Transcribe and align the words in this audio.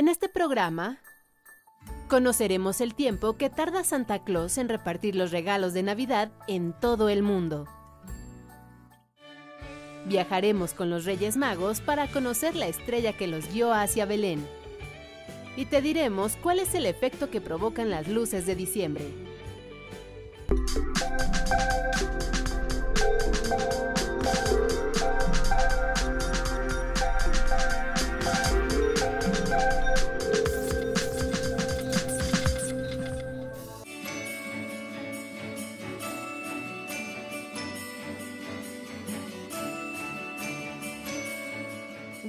En 0.00 0.08
este 0.08 0.30
programa 0.30 0.96
conoceremos 2.08 2.80
el 2.80 2.94
tiempo 2.94 3.36
que 3.36 3.50
tarda 3.50 3.84
Santa 3.84 4.24
Claus 4.24 4.56
en 4.56 4.70
repartir 4.70 5.14
los 5.14 5.30
regalos 5.30 5.74
de 5.74 5.82
Navidad 5.82 6.32
en 6.48 6.72
todo 6.72 7.10
el 7.10 7.22
mundo. 7.22 7.68
Viajaremos 10.06 10.72
con 10.72 10.88
los 10.88 11.04
Reyes 11.04 11.36
Magos 11.36 11.82
para 11.82 12.06
conocer 12.06 12.56
la 12.56 12.66
estrella 12.66 13.14
que 13.14 13.26
los 13.26 13.52
guió 13.52 13.74
hacia 13.74 14.06
Belén. 14.06 14.48
Y 15.54 15.66
te 15.66 15.82
diremos 15.82 16.36
cuál 16.36 16.60
es 16.60 16.74
el 16.74 16.86
efecto 16.86 17.28
que 17.28 17.42
provocan 17.42 17.90
las 17.90 18.08
luces 18.08 18.46
de 18.46 18.54
diciembre. 18.54 19.04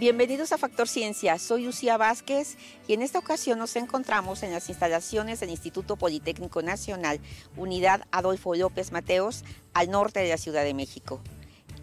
Bienvenidos 0.01 0.51
a 0.51 0.57
Factor 0.57 0.87
Ciencia, 0.87 1.37
soy 1.37 1.63
Lucía 1.63 1.95
Vázquez 1.95 2.57
y 2.87 2.93
en 2.93 3.03
esta 3.03 3.19
ocasión 3.19 3.59
nos 3.59 3.75
encontramos 3.75 4.41
en 4.41 4.51
las 4.51 4.67
instalaciones 4.67 5.39
del 5.39 5.51
Instituto 5.51 5.95
Politécnico 5.95 6.63
Nacional, 6.63 7.19
Unidad 7.55 8.07
Adolfo 8.09 8.55
López 8.55 8.91
Mateos, 8.91 9.43
al 9.75 9.91
norte 9.91 10.21
de 10.21 10.29
la 10.29 10.39
Ciudad 10.39 10.63
de 10.63 10.73
México. 10.73 11.21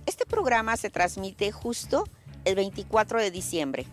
Este 0.05 0.27
programa 0.27 0.77
se 0.77 0.91
transmite 0.91 1.53
justo 1.53 2.09
el 2.45 2.57
24 2.57 3.21
de 3.21 3.31
diciembre, 3.31 3.87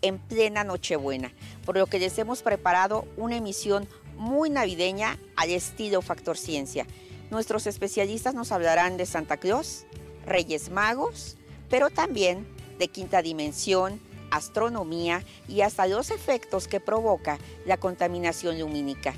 en 0.00 0.20
plena 0.20 0.62
Nochebuena, 0.62 1.32
por 1.66 1.76
lo 1.76 1.88
que 1.88 1.98
les 1.98 2.16
hemos 2.18 2.42
preparado 2.42 3.08
una 3.16 3.38
emisión 3.38 3.88
muy 4.16 4.48
navideña 4.48 5.18
al 5.34 5.50
estilo 5.50 6.02
Factor 6.02 6.38
Ciencia. 6.38 6.86
Nuestros 7.32 7.66
especialistas 7.66 8.32
nos 8.32 8.52
hablarán 8.52 8.96
de 8.96 9.06
Santa 9.06 9.38
Claus, 9.38 9.86
Reyes 10.24 10.70
Magos, 10.70 11.36
pero 11.68 11.90
también 11.90 12.46
de 12.82 12.88
quinta 12.88 13.22
dimensión, 13.22 14.00
astronomía 14.32 15.24
y 15.46 15.60
hasta 15.60 15.86
los 15.86 16.10
efectos 16.10 16.66
que 16.66 16.80
provoca 16.80 17.38
la 17.64 17.76
contaminación 17.76 18.58
lumínica, 18.58 19.14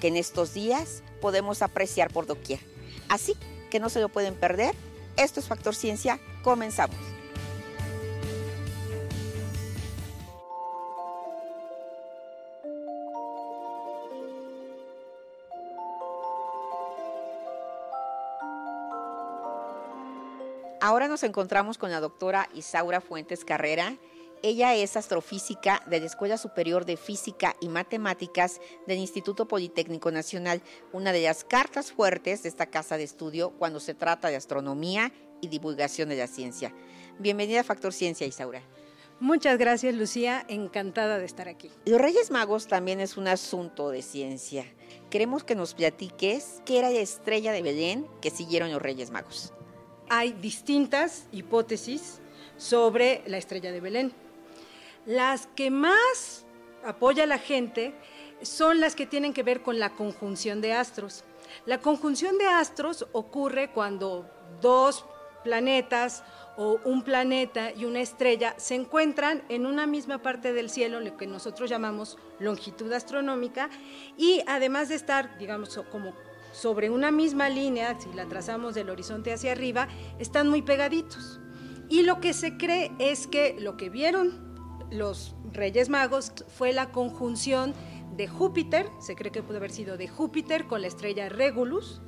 que 0.00 0.08
en 0.08 0.16
estos 0.16 0.52
días 0.52 1.04
podemos 1.20 1.62
apreciar 1.62 2.12
por 2.12 2.26
doquier. 2.26 2.58
Así 3.08 3.36
que 3.70 3.78
no 3.78 3.88
se 3.88 4.00
lo 4.00 4.08
pueden 4.08 4.34
perder. 4.34 4.74
Esto 5.16 5.38
es 5.38 5.46
Factor 5.46 5.76
Ciencia. 5.76 6.18
Comenzamos. 6.42 7.13
Ahora 20.84 21.08
nos 21.08 21.22
encontramos 21.22 21.78
con 21.78 21.90
la 21.90 21.98
doctora 21.98 22.50
Isaura 22.52 23.00
Fuentes 23.00 23.42
Carrera. 23.42 23.96
Ella 24.42 24.74
es 24.74 24.98
astrofísica 24.98 25.82
de 25.86 25.98
la 25.98 26.04
Escuela 26.04 26.36
Superior 26.36 26.84
de 26.84 26.98
Física 26.98 27.56
y 27.58 27.70
Matemáticas 27.70 28.60
del 28.86 28.98
Instituto 28.98 29.48
Politécnico 29.48 30.10
Nacional, 30.10 30.60
una 30.92 31.12
de 31.12 31.22
las 31.22 31.42
cartas 31.42 31.90
fuertes 31.90 32.42
de 32.42 32.50
esta 32.50 32.66
casa 32.66 32.98
de 32.98 33.04
estudio 33.04 33.54
cuando 33.58 33.80
se 33.80 33.94
trata 33.94 34.28
de 34.28 34.36
astronomía 34.36 35.10
y 35.40 35.48
divulgación 35.48 36.10
de 36.10 36.16
la 36.16 36.26
ciencia. 36.26 36.74
Bienvenida 37.18 37.60
a 37.60 37.64
Factor 37.64 37.94
Ciencia, 37.94 38.26
Isaura. 38.26 38.60
Muchas 39.20 39.56
gracias, 39.56 39.94
Lucía. 39.94 40.44
Encantada 40.48 41.16
de 41.16 41.24
estar 41.24 41.48
aquí. 41.48 41.70
Los 41.86 41.98
Reyes 41.98 42.30
Magos 42.30 42.66
también 42.66 43.00
es 43.00 43.16
un 43.16 43.26
asunto 43.26 43.88
de 43.88 44.02
ciencia. 44.02 44.66
Queremos 45.08 45.44
que 45.44 45.54
nos 45.54 45.72
platiques 45.72 46.60
qué 46.66 46.78
era 46.78 46.90
la 46.90 46.98
estrella 46.98 47.52
de 47.52 47.62
Belén 47.62 48.06
que 48.20 48.28
siguieron 48.28 48.70
los 48.70 48.82
Reyes 48.82 49.10
Magos 49.10 49.54
hay 50.16 50.32
distintas 50.32 51.26
hipótesis 51.32 52.20
sobre 52.56 53.24
la 53.26 53.36
estrella 53.36 53.72
de 53.72 53.80
Belén. 53.80 54.12
Las 55.06 55.48
que 55.56 55.70
más 55.70 56.46
apoya 56.84 57.26
la 57.26 57.38
gente 57.38 57.94
son 58.40 58.78
las 58.78 58.94
que 58.94 59.06
tienen 59.06 59.34
que 59.34 59.42
ver 59.42 59.62
con 59.62 59.80
la 59.80 59.90
conjunción 59.90 60.60
de 60.60 60.72
astros. 60.72 61.24
La 61.66 61.78
conjunción 61.80 62.38
de 62.38 62.46
astros 62.46 63.08
ocurre 63.10 63.72
cuando 63.72 64.30
dos 64.60 65.04
planetas 65.42 66.22
o 66.56 66.78
un 66.84 67.02
planeta 67.02 67.72
y 67.72 67.84
una 67.84 68.00
estrella 68.00 68.54
se 68.56 68.76
encuentran 68.76 69.42
en 69.48 69.66
una 69.66 69.84
misma 69.88 70.22
parte 70.22 70.52
del 70.52 70.70
cielo, 70.70 71.00
lo 71.00 71.16
que 71.16 71.26
nosotros 71.26 71.68
llamamos 71.68 72.18
longitud 72.38 72.92
astronómica, 72.92 73.68
y 74.16 74.42
además 74.46 74.90
de 74.90 74.94
estar, 74.94 75.36
digamos, 75.38 75.76
como 75.90 76.14
sobre 76.54 76.88
una 76.88 77.10
misma 77.10 77.48
línea, 77.48 77.98
si 78.00 78.12
la 78.12 78.26
trazamos 78.26 78.74
del 78.74 78.88
horizonte 78.88 79.32
hacia 79.32 79.52
arriba, 79.52 79.88
están 80.18 80.48
muy 80.48 80.62
pegaditos. 80.62 81.40
Y 81.88 82.02
lo 82.02 82.20
que 82.20 82.32
se 82.32 82.56
cree 82.56 82.92
es 82.98 83.26
que 83.26 83.56
lo 83.58 83.76
que 83.76 83.90
vieron 83.90 84.54
los 84.90 85.34
Reyes 85.52 85.88
Magos 85.88 86.32
fue 86.46 86.72
la 86.72 86.92
conjunción 86.92 87.74
de 88.16 88.28
Júpiter, 88.28 88.86
se 89.00 89.16
cree 89.16 89.32
que 89.32 89.42
pudo 89.42 89.56
haber 89.56 89.72
sido 89.72 89.96
de 89.96 90.06
Júpiter 90.06 90.66
con 90.66 90.80
la 90.80 90.86
estrella 90.86 91.28
Regulus, 91.28 92.00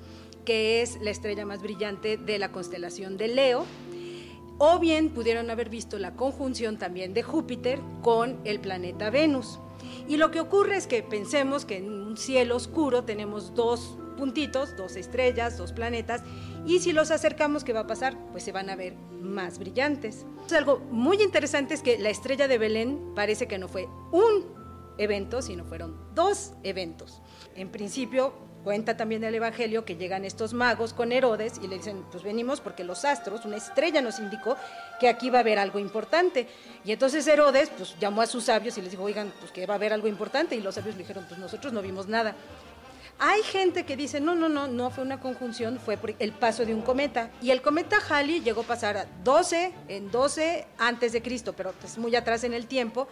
que 0.44 0.80
es 0.80 1.00
la 1.00 1.10
estrella 1.10 1.44
más 1.44 1.60
brillante 1.60 2.16
de 2.16 2.38
la 2.38 2.52
constelación 2.52 3.16
de 3.16 3.28
Leo, 3.28 3.66
o 4.58 4.78
bien 4.78 5.10
pudieron 5.10 5.50
haber 5.50 5.68
visto 5.68 5.98
la 5.98 6.14
conjunción 6.14 6.78
también 6.78 7.12
de 7.12 7.24
Júpiter 7.24 7.80
con 8.02 8.38
el 8.44 8.60
planeta 8.60 9.10
Venus. 9.10 9.58
Y 10.08 10.16
lo 10.16 10.30
que 10.30 10.40
ocurre 10.40 10.76
es 10.76 10.86
que 10.86 11.02
pensemos 11.02 11.64
que 11.64 11.78
en 11.78 11.92
un 11.92 12.16
cielo 12.16 12.54
oscuro 12.54 13.02
tenemos 13.02 13.54
dos 13.54 13.98
puntitos, 14.16 14.77
dos 14.77 14.97
estrellas, 14.97 15.56
dos 15.56 15.72
planetas, 15.72 16.22
y 16.66 16.81
si 16.81 16.93
los 16.93 17.10
acercamos, 17.10 17.62
¿qué 17.62 17.72
va 17.72 17.81
a 17.81 17.87
pasar? 17.87 18.16
Pues 18.32 18.43
se 18.43 18.53
van 18.53 18.71
a 18.71 18.77
ver 18.77 18.94
más 19.21 19.59
brillantes. 19.59 20.27
Algo 20.54 20.78
muy 20.91 21.22
interesante 21.22 21.75
es 21.75 21.82
que 21.82 21.99
la 21.99 22.10
estrella 22.10 22.49
de 22.49 22.59
Belén 22.59 23.12
parece 23.15 23.47
que 23.47 23.59
no 23.59 23.69
fue 23.69 23.88
un 24.10 24.56
evento, 24.99 25.43
sino 25.43 25.65
fueron 25.65 25.97
dos 26.15 26.53
eventos. 26.62 27.21
En 27.54 27.71
principio, 27.71 28.32
cuenta 28.66 28.97
también 28.97 29.22
el 29.22 29.32
Evangelio 29.32 29.84
que 29.84 29.94
llegan 29.94 30.25
estos 30.25 30.53
magos 30.53 30.93
con 30.93 31.12
Herodes 31.12 31.60
y 31.62 31.69
le 31.69 31.77
dicen, 31.77 32.04
pues 32.10 32.25
venimos 32.25 32.60
porque 32.60 32.83
los 32.83 33.04
astros, 33.04 33.44
una 33.44 33.59
estrella 33.59 34.03
nos 34.03 34.19
indicó 34.19 34.56
que 34.98 35.09
aquí 35.09 35.31
va 35.31 35.38
a 35.38 35.41
haber 35.43 35.60
algo 35.60 35.78
importante. 35.78 36.48
Y 36.84 36.91
entonces 36.91 37.27
Herodes 37.28 37.71
pues 37.77 37.97
llamó 38.00 38.22
a 38.22 38.27
sus 38.27 38.43
sabios 38.44 38.77
y 38.77 38.83
les 38.83 38.91
dijo, 38.91 39.04
oigan, 39.04 39.33
pues 39.38 39.53
que 39.53 39.66
va 39.66 39.75
a 39.75 39.77
haber 39.77 39.93
algo 39.93 40.09
importante. 40.09 40.56
Y 40.56 40.60
los 40.60 40.75
sabios 40.75 40.97
le 40.97 41.03
dijeron, 41.03 41.25
pues 41.28 41.38
nosotros 41.38 41.72
no 41.72 41.81
vimos 41.81 42.09
nada. 42.09 42.34
Hay 43.19 43.43
gente 43.44 43.87
que 43.87 43.97
dice, 43.97 44.21
no, 44.21 44.34
no, 44.34 44.49
no, 44.50 44.69
no 44.69 44.91
fue 44.91 45.03
una 45.03 45.21
conjunción, 45.21 45.78
fue 45.78 45.99
el 46.19 46.32
paso 46.32 46.66
de 46.66 46.75
un 46.75 46.82
cometa. 46.82 47.31
Y 47.41 47.50
el 47.50 47.62
cometa 47.62 47.97
Halley 48.09 48.41
llegó 48.43 48.60
a 48.60 48.65
pasar 48.65 48.97
a 48.99 49.06
12, 49.25 49.72
en 49.88 50.10
12 50.10 50.66
antes 50.77 51.12
de 51.12 51.22
Cristo, 51.22 51.54
pero 51.54 51.72
pues 51.81 51.97
muy 51.97 52.15
atrás 52.15 52.44
en 52.44 52.53
el 52.53 52.66
tiempo. 52.66 53.09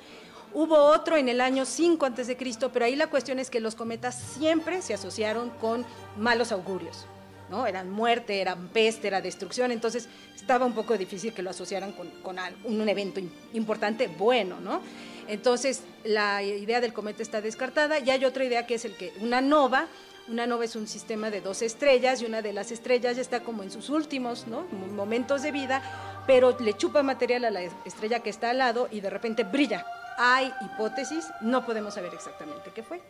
Hubo 0.53 0.77
otro 0.77 1.17
en 1.17 1.31
el 1.31 1.41
año 1.41 1.65
5 1.65 2.05
antes 2.05 2.27
de 2.27 2.37
Cristo, 2.37 2.71
pero 2.71 2.85
ahí 2.85 2.97
la 2.97 3.07
cuestión 3.07 3.39
es 3.39 3.49
que 3.49 3.61
los 3.61 3.75
cometas 3.75 4.15
siempre 4.15 4.83
se 4.83 4.93
asociaron 4.93 5.49
con 5.49 5.87
malos 6.19 6.53
augurios. 6.53 7.07
¿no? 7.51 7.67
Eran 7.67 7.91
muerte, 7.91 8.41
eran 8.41 8.69
peste, 8.69 9.09
era 9.09 9.21
destrucción, 9.23 9.71
entonces 9.73 10.09
estaba 10.35 10.67
un 10.67 10.75
poco 10.75 10.99
difícil 10.99 11.33
que 11.33 11.43
lo 11.43 11.51
asociaran 11.51 11.93
con 11.93 12.39
un 12.65 12.89
evento 12.89 13.21
importante 13.53 14.07
bueno, 14.09 14.61
¿no? 14.61 14.83
Entonces, 15.29 15.83
la 16.05 16.43
idea 16.43 16.81
del 16.81 16.93
cometa 16.93 17.23
está 17.23 17.41
descartada 17.41 17.99
y 17.99 18.11
hay 18.11 18.25
otra 18.25 18.45
idea 18.45 18.67
que 18.67 18.75
es 18.75 18.85
el 18.85 18.97
que 18.97 19.13
una 19.21 19.41
nova, 19.41 19.87
una 20.29 20.47
nova 20.47 20.65
es 20.65 20.77
un 20.77 20.87
sistema 20.87 21.31
de 21.31 21.41
dos 21.41 21.63
estrellas 21.63 22.23
y 22.23 22.27
una 22.27 22.43
de 22.43 22.53
las 22.53 22.71
estrellas 22.71 23.17
ya 23.17 23.23
está 23.23 23.41
como 23.41 23.63
en 23.63 23.71
sus 23.71 23.91
últimos 23.91 24.47
momentos 24.47 25.43
de 25.43 25.53
vida, 25.53 25.83
pero 26.27 26.57
le 26.59 26.75
chupa 26.75 27.03
material 27.03 27.45
a 27.45 27.51
la 27.51 27.63
estrella 27.85 28.21
que 28.21 28.31
está 28.31 28.51
al 28.51 28.59
lado 28.59 28.89
y 28.91 29.01
de 29.01 29.11
repente 29.11 29.45
brilla. 29.45 29.87
Hay 30.17 30.53
hipótesis, 30.61 31.27
no 31.41 31.67
podemos 31.67 31.95
saber 31.95 32.15
exactamente 32.15 32.71
qué 32.75 32.83
fue. 32.83 33.03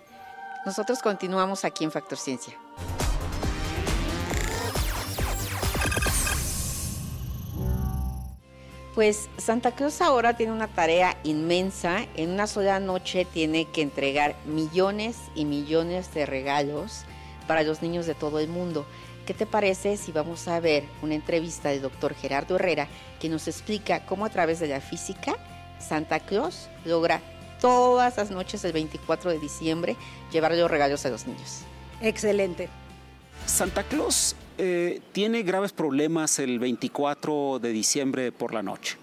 Nosotros 0.64 1.00
continuamos 1.02 1.64
aquí 1.64 1.84
en 1.84 1.92
Factor 1.92 2.18
Ciencia. 2.18 2.54
Pues 8.94 9.28
Santa 9.38 9.72
Cruz 9.72 10.00
ahora 10.00 10.36
tiene 10.36 10.52
una 10.52 10.68
tarea 10.68 11.16
inmensa. 11.24 12.06
En 12.14 12.30
una 12.30 12.46
sola 12.46 12.78
noche 12.78 13.24
tiene 13.24 13.64
que 13.64 13.82
entregar 13.82 14.36
millones 14.44 15.16
y 15.34 15.44
millones 15.46 16.14
de 16.14 16.26
regalos 16.26 17.02
para 17.48 17.64
los 17.64 17.82
niños 17.82 18.06
de 18.06 18.14
todo 18.14 18.38
el 18.38 18.46
mundo. 18.46 18.86
¿Qué 19.26 19.34
te 19.34 19.46
parece 19.46 19.96
si 19.96 20.12
vamos 20.12 20.46
a 20.46 20.60
ver 20.60 20.84
una 21.02 21.16
entrevista 21.16 21.70
del 21.70 21.82
doctor 21.82 22.14
Gerardo 22.14 22.54
Herrera 22.54 22.86
que 23.18 23.28
nos 23.28 23.48
explica 23.48 24.06
cómo 24.06 24.26
a 24.26 24.30
través 24.30 24.60
de 24.60 24.68
la 24.68 24.80
física 24.80 25.34
Santa 25.80 26.20
Claus 26.20 26.68
logra 26.84 27.20
todas 27.60 28.16
las 28.16 28.30
noches 28.30 28.62
del 28.62 28.74
24 28.74 29.32
de 29.32 29.40
diciembre 29.40 29.96
llevar 30.30 30.52
los 30.52 30.70
regalos 30.70 31.04
a 31.04 31.10
los 31.10 31.26
niños? 31.26 31.62
Excelente. 32.00 32.68
Santa 33.46 33.82
Claus 33.82 34.36
eh, 34.58 35.00
tiene 35.12 35.42
graves 35.42 35.72
problemas 35.72 36.38
el 36.38 36.58
24 36.58 37.58
de 37.60 37.70
diciembre 37.70 38.32
por 38.32 38.54
la 38.54 38.62
noche. 38.62 38.96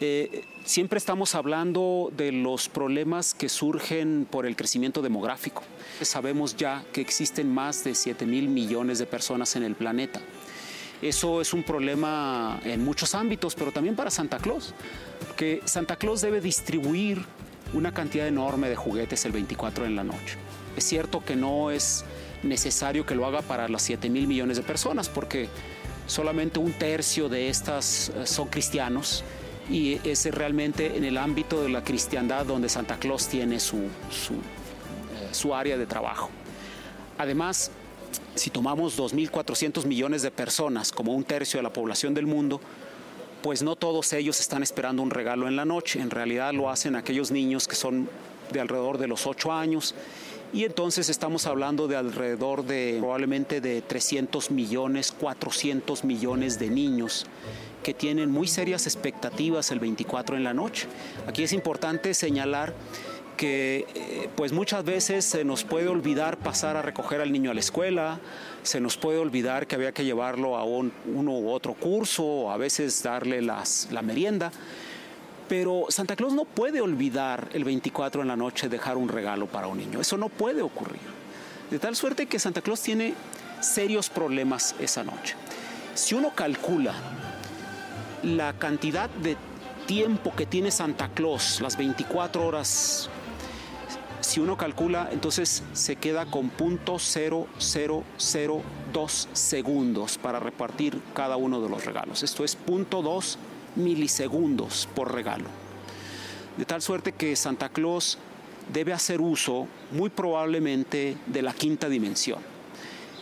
Eh, 0.00 0.44
siempre 0.64 0.98
estamos 0.98 1.36
hablando 1.36 2.10
de 2.16 2.32
los 2.32 2.68
problemas 2.68 3.34
que 3.34 3.48
surgen 3.48 4.26
por 4.28 4.46
el 4.46 4.56
crecimiento 4.56 5.00
demográfico. 5.00 5.62
Sabemos 6.00 6.56
ya 6.56 6.84
que 6.92 7.00
existen 7.00 7.52
más 7.54 7.84
de 7.84 7.94
7 7.94 8.26
mil 8.26 8.48
millones 8.48 8.98
de 8.98 9.06
personas 9.06 9.54
en 9.54 9.62
el 9.62 9.76
planeta. 9.76 10.20
Eso 11.00 11.40
es 11.40 11.52
un 11.52 11.62
problema 11.62 12.60
en 12.64 12.84
muchos 12.84 13.14
ámbitos, 13.14 13.54
pero 13.54 13.70
también 13.70 13.94
para 13.94 14.10
Santa 14.10 14.38
Claus, 14.38 14.74
que 15.36 15.60
Santa 15.64 15.96
Claus 15.96 16.20
debe 16.20 16.40
distribuir 16.40 17.24
una 17.72 17.94
cantidad 17.94 18.26
enorme 18.26 18.68
de 18.68 18.76
juguetes 18.76 19.24
el 19.24 19.32
24 19.32 19.86
en 19.86 19.96
la 19.96 20.04
noche. 20.04 20.36
Es 20.76 20.84
cierto 20.84 21.24
que 21.24 21.36
no 21.36 21.70
es 21.70 22.04
necesario 22.42 23.06
que 23.06 23.14
lo 23.14 23.26
haga 23.26 23.42
para 23.42 23.68
las 23.68 23.82
7 23.82 24.08
mil 24.08 24.26
millones 24.26 24.56
de 24.56 24.62
personas, 24.62 25.08
porque 25.08 25.48
solamente 26.06 26.58
un 26.58 26.72
tercio 26.72 27.28
de 27.28 27.48
estas 27.48 28.10
eh, 28.10 28.26
son 28.26 28.48
cristianos 28.48 29.24
y 29.70 30.00
es 30.04 30.24
realmente 30.26 30.96
en 30.96 31.04
el 31.04 31.16
ámbito 31.16 31.62
de 31.62 31.68
la 31.68 31.84
cristiandad 31.84 32.44
donde 32.44 32.68
Santa 32.68 32.98
Claus 32.98 33.28
tiene 33.28 33.60
su, 33.60 33.88
su, 34.10 34.34
eh, 35.48 35.54
área 35.54 35.76
de 35.78 35.86
trabajo. 35.86 36.30
Además, 37.18 37.70
si 38.34 38.50
tomamos 38.50 38.98
2.400 38.98 39.84
millones 39.86 40.22
de 40.22 40.30
personas 40.30 40.90
como 40.92 41.14
un 41.14 41.24
tercio 41.24 41.58
de 41.58 41.62
la 41.62 41.72
población 41.72 42.14
del 42.14 42.26
mundo, 42.26 42.60
pues 43.42 43.62
no 43.62 43.76
todos 43.76 44.12
ellos 44.12 44.40
están 44.40 44.62
esperando 44.62 45.02
un 45.02 45.10
regalo 45.10 45.48
en 45.48 45.56
la 45.56 45.64
noche. 45.64 46.00
En 46.00 46.10
realidad 46.10 46.52
lo 46.52 46.70
hacen 46.70 46.96
aquellos 46.96 47.30
niños 47.30 47.66
que 47.66 47.74
son 47.74 48.08
de 48.52 48.60
alrededor 48.60 48.98
de 48.98 49.08
los 49.08 49.26
8 49.26 49.52
años. 49.52 49.94
Y 50.52 50.64
entonces 50.64 51.08
estamos 51.08 51.46
hablando 51.46 51.88
de 51.88 51.96
alrededor 51.96 52.66
de 52.66 52.96
probablemente 52.98 53.62
de 53.62 53.80
300 53.80 54.50
millones, 54.50 55.10
400 55.10 56.04
millones 56.04 56.58
de 56.58 56.68
niños 56.68 57.24
que 57.82 57.94
tienen 57.94 58.30
muy 58.30 58.46
serias 58.46 58.86
expectativas 58.86 59.70
el 59.70 59.80
24 59.80 60.36
en 60.36 60.44
la 60.44 60.52
noche. 60.52 60.88
Aquí 61.26 61.42
es 61.42 61.54
importante 61.54 62.12
señalar 62.12 62.74
que 63.38 63.86
eh, 63.94 64.28
pues 64.36 64.52
muchas 64.52 64.84
veces 64.84 65.24
se 65.24 65.42
nos 65.42 65.64
puede 65.64 65.88
olvidar 65.88 66.36
pasar 66.36 66.76
a 66.76 66.82
recoger 66.82 67.22
al 67.22 67.32
niño 67.32 67.50
a 67.50 67.54
la 67.54 67.60
escuela, 67.60 68.20
se 68.62 68.78
nos 68.78 68.98
puede 68.98 69.18
olvidar 69.18 69.66
que 69.66 69.74
había 69.74 69.92
que 69.92 70.04
llevarlo 70.04 70.56
a 70.58 70.64
un, 70.64 70.92
uno 71.06 71.32
u 71.32 71.50
otro 71.50 71.72
curso, 71.72 72.24
o 72.24 72.50
a 72.50 72.58
veces 72.58 73.02
darle 73.02 73.40
las, 73.40 73.88
la 73.90 74.02
merienda. 74.02 74.52
Pero 75.48 75.86
Santa 75.88 76.16
Claus 76.16 76.32
no 76.32 76.44
puede 76.44 76.80
olvidar 76.80 77.48
el 77.52 77.64
24 77.64 78.22
en 78.22 78.28
la 78.28 78.36
noche 78.36 78.68
dejar 78.68 78.96
un 78.96 79.08
regalo 79.08 79.46
para 79.46 79.66
un 79.66 79.78
niño. 79.78 80.00
Eso 80.00 80.16
no 80.16 80.28
puede 80.28 80.62
ocurrir. 80.62 81.00
De 81.70 81.78
tal 81.78 81.96
suerte 81.96 82.26
que 82.26 82.38
Santa 82.38 82.62
Claus 82.62 82.80
tiene 82.80 83.14
serios 83.60 84.10
problemas 84.10 84.74
esa 84.78 85.04
noche. 85.04 85.34
Si 85.94 86.14
uno 86.14 86.34
calcula 86.34 86.94
la 88.22 88.52
cantidad 88.54 89.10
de 89.10 89.36
tiempo 89.86 90.34
que 90.34 90.46
tiene 90.46 90.70
Santa 90.70 91.08
Claus, 91.08 91.60
las 91.60 91.76
24 91.76 92.46
horas, 92.46 93.10
si 94.20 94.40
uno 94.40 94.56
calcula, 94.56 95.08
entonces 95.12 95.62
se 95.72 95.96
queda 95.96 96.26
con 96.26 96.48
punto 96.48 96.94
.0002 96.94 99.26
segundos 99.32 100.18
para 100.18 100.40
repartir 100.40 101.00
cada 101.14 101.36
uno 101.36 101.60
de 101.60 101.68
los 101.68 101.84
regalos. 101.84 102.22
Esto 102.22 102.44
es 102.44 102.54
punto 102.54 103.02
.2 103.02 103.36
milisegundos 103.76 104.88
por 104.94 105.12
regalo. 105.12 105.46
De 106.56 106.64
tal 106.64 106.82
suerte 106.82 107.12
que 107.12 107.34
Santa 107.36 107.68
Claus 107.68 108.18
debe 108.72 108.92
hacer 108.92 109.20
uso 109.20 109.66
muy 109.90 110.10
probablemente 110.10 111.16
de 111.26 111.42
la 111.42 111.52
quinta 111.52 111.88
dimensión. 111.88 112.40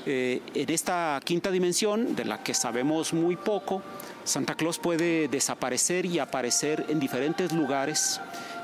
Eh, 0.06 0.40
en 0.54 0.70
esta 0.70 1.20
quinta 1.24 1.50
dimensión, 1.50 2.16
de 2.16 2.24
la 2.24 2.42
que 2.42 2.54
sabemos 2.54 3.12
muy 3.12 3.36
poco, 3.36 3.82
Santa 4.24 4.54
Claus 4.54 4.78
puede 4.78 5.28
desaparecer 5.28 6.06
y 6.06 6.18
aparecer 6.18 6.86
en 6.88 6.98
diferentes 6.98 7.52
lugares 7.52 8.20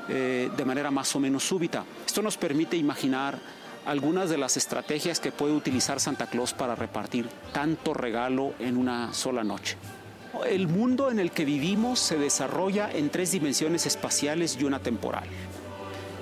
eh, 0.09 0.49
de 0.55 0.65
manera 0.65 0.91
más 0.91 1.15
o 1.15 1.19
menos 1.19 1.43
súbita. 1.43 1.83
Esto 2.05 2.21
nos 2.21 2.37
permite 2.37 2.77
imaginar 2.77 3.39
algunas 3.85 4.29
de 4.29 4.37
las 4.37 4.57
estrategias 4.57 5.19
que 5.19 5.31
puede 5.31 5.53
utilizar 5.53 5.99
Santa 5.99 6.27
Claus 6.27 6.53
para 6.53 6.75
repartir 6.75 7.29
tanto 7.53 7.93
regalo 7.93 8.53
en 8.59 8.75
una 8.75 9.13
sola 9.13 9.43
noche. 9.43 9.77
El 10.47 10.67
mundo 10.67 11.09
en 11.09 11.19
el 11.19 11.31
que 11.31 11.45
vivimos 11.45 11.99
se 11.99 12.17
desarrolla 12.17 12.91
en 12.91 13.09
tres 13.09 13.31
dimensiones 13.31 13.85
espaciales 13.85 14.57
y 14.59 14.65
una 14.65 14.79
temporal. 14.79 15.27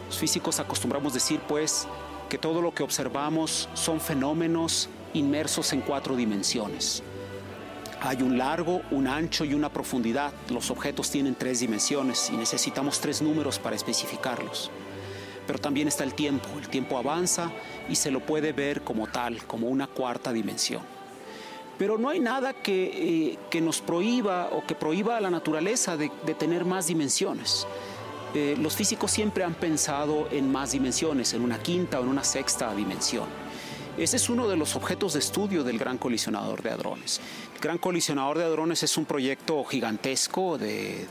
Los 0.07 0.17
físicos 0.17 0.59
acostumbramos 0.59 1.13
decir, 1.13 1.39
pues, 1.47 1.87
que 2.29 2.37
todo 2.37 2.61
lo 2.61 2.73
que 2.73 2.83
observamos 2.83 3.69
son 3.73 3.99
fenómenos 3.99 4.89
inmersos 5.13 5.73
en 5.73 5.81
cuatro 5.81 6.15
dimensiones. 6.15 7.03
Hay 8.01 8.21
un 8.21 8.37
largo, 8.37 8.81
un 8.91 9.07
ancho 9.07 9.45
y 9.45 9.53
una 9.53 9.69
profundidad. 9.69 10.33
Los 10.49 10.69
objetos 10.69 11.09
tienen 11.09 11.35
tres 11.35 11.59
dimensiones 11.59 12.29
y 12.29 12.37
necesitamos 12.37 12.99
tres 12.99 13.21
números 13.21 13.57
para 13.57 13.75
especificarlos. 13.75 14.69
Pero 15.47 15.59
también 15.59 15.87
está 15.87 16.03
el 16.03 16.13
tiempo. 16.13 16.47
El 16.59 16.67
tiempo 16.69 16.97
avanza 16.97 17.51
y 17.89 17.95
se 17.95 18.11
lo 18.11 18.19
puede 18.19 18.53
ver 18.53 18.81
como 18.81 19.07
tal, 19.07 19.43
como 19.45 19.67
una 19.67 19.87
cuarta 19.87 20.33
dimensión. 20.33 20.94
Pero 21.77 21.97
no 21.97 22.09
hay 22.09 22.19
nada 22.19 22.53
que, 22.53 23.37
eh, 23.51 23.61
nos 23.61 23.81
prohíba 23.81 24.49
o 24.51 24.65
que 24.65 24.75
prohíba 24.75 25.17
a 25.17 25.21
la 25.21 25.29
naturaleza 25.29 25.97
de, 25.97 26.09
tener 26.37 26.65
más 26.65 26.87
dimensiones. 26.87 27.67
Eh, 28.33 28.57
los 28.59 28.75
físicos 28.75 29.11
siempre 29.11 29.43
han 29.43 29.53
pensado 29.53 30.27
en 30.31 30.51
más 30.51 30.71
dimensiones, 30.71 31.33
en 31.33 31.41
una 31.41 31.59
quinta 31.59 31.99
o 31.99 32.03
en 32.03 32.09
una 32.09 32.23
sexta 32.23 32.73
dimensión. 32.75 33.27
Ese 33.97 34.17
es 34.17 34.29
uno 34.29 34.49
de 34.49 34.57
los 34.57 34.75
objetos 34.75 35.13
de 35.13 35.19
estudio 35.19 35.63
del 35.63 35.79
Gran 35.79 35.97
Colisionador 35.97 36.61
de 36.61 36.69
Hadrones. 36.69 37.21
El 37.55 37.61
Gran 37.61 37.77
Colisionador 37.77 38.37
de 38.37 38.43
Hadrones 38.43 38.83
es 38.83 38.97
un 38.97 39.05
proyecto 39.05 39.63
gigantesco, 39.63 40.57
de, 40.57 41.07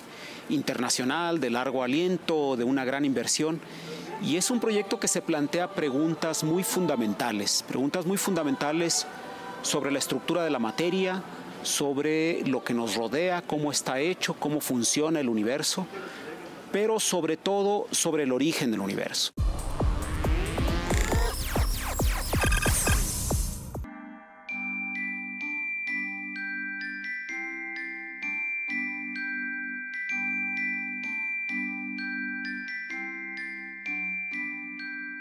internacional, 0.51 1.41
de 1.41 1.51
largo 1.51 1.83
aliento, 1.83 2.57
de 2.57 2.65
una 2.65 2.85
gran 2.85 3.05
inversión. 3.05 3.61
Y 4.23 4.37
es 4.37 4.51
un 4.51 4.61
proyecto 4.61 5.01
que 5.01 5.09
se 5.09 5.23
plantea 5.23 5.73
preguntas 5.73 6.45
muy 6.45 6.63
fundamentales, 6.63 7.65
preguntas 7.67 8.07
muy 8.07 8.17
fundamentales 8.17 9.07
sobre 9.65 9.91
la 9.91 9.99
estructura 9.99 10.45
de 10.45 10.51
la 10.51 10.59
materia, 10.59 11.23
sobre 11.63 12.47
lo 12.47 12.63
que 12.63 12.75
nos 12.75 12.95
rodea, 12.95 13.43
cómo 13.43 13.73
está 13.73 13.99
hecho, 13.99 14.35
cómo 14.35 14.61
funciona 14.61 15.21
el 15.21 15.29
universo, 15.29 15.87
pero 16.71 17.01
sobre 17.01 17.37
todo 17.37 17.87
sobre 17.91 18.25
el 18.25 18.33
origen 18.33 18.71
del 18.71 18.81
universo. 18.81 19.33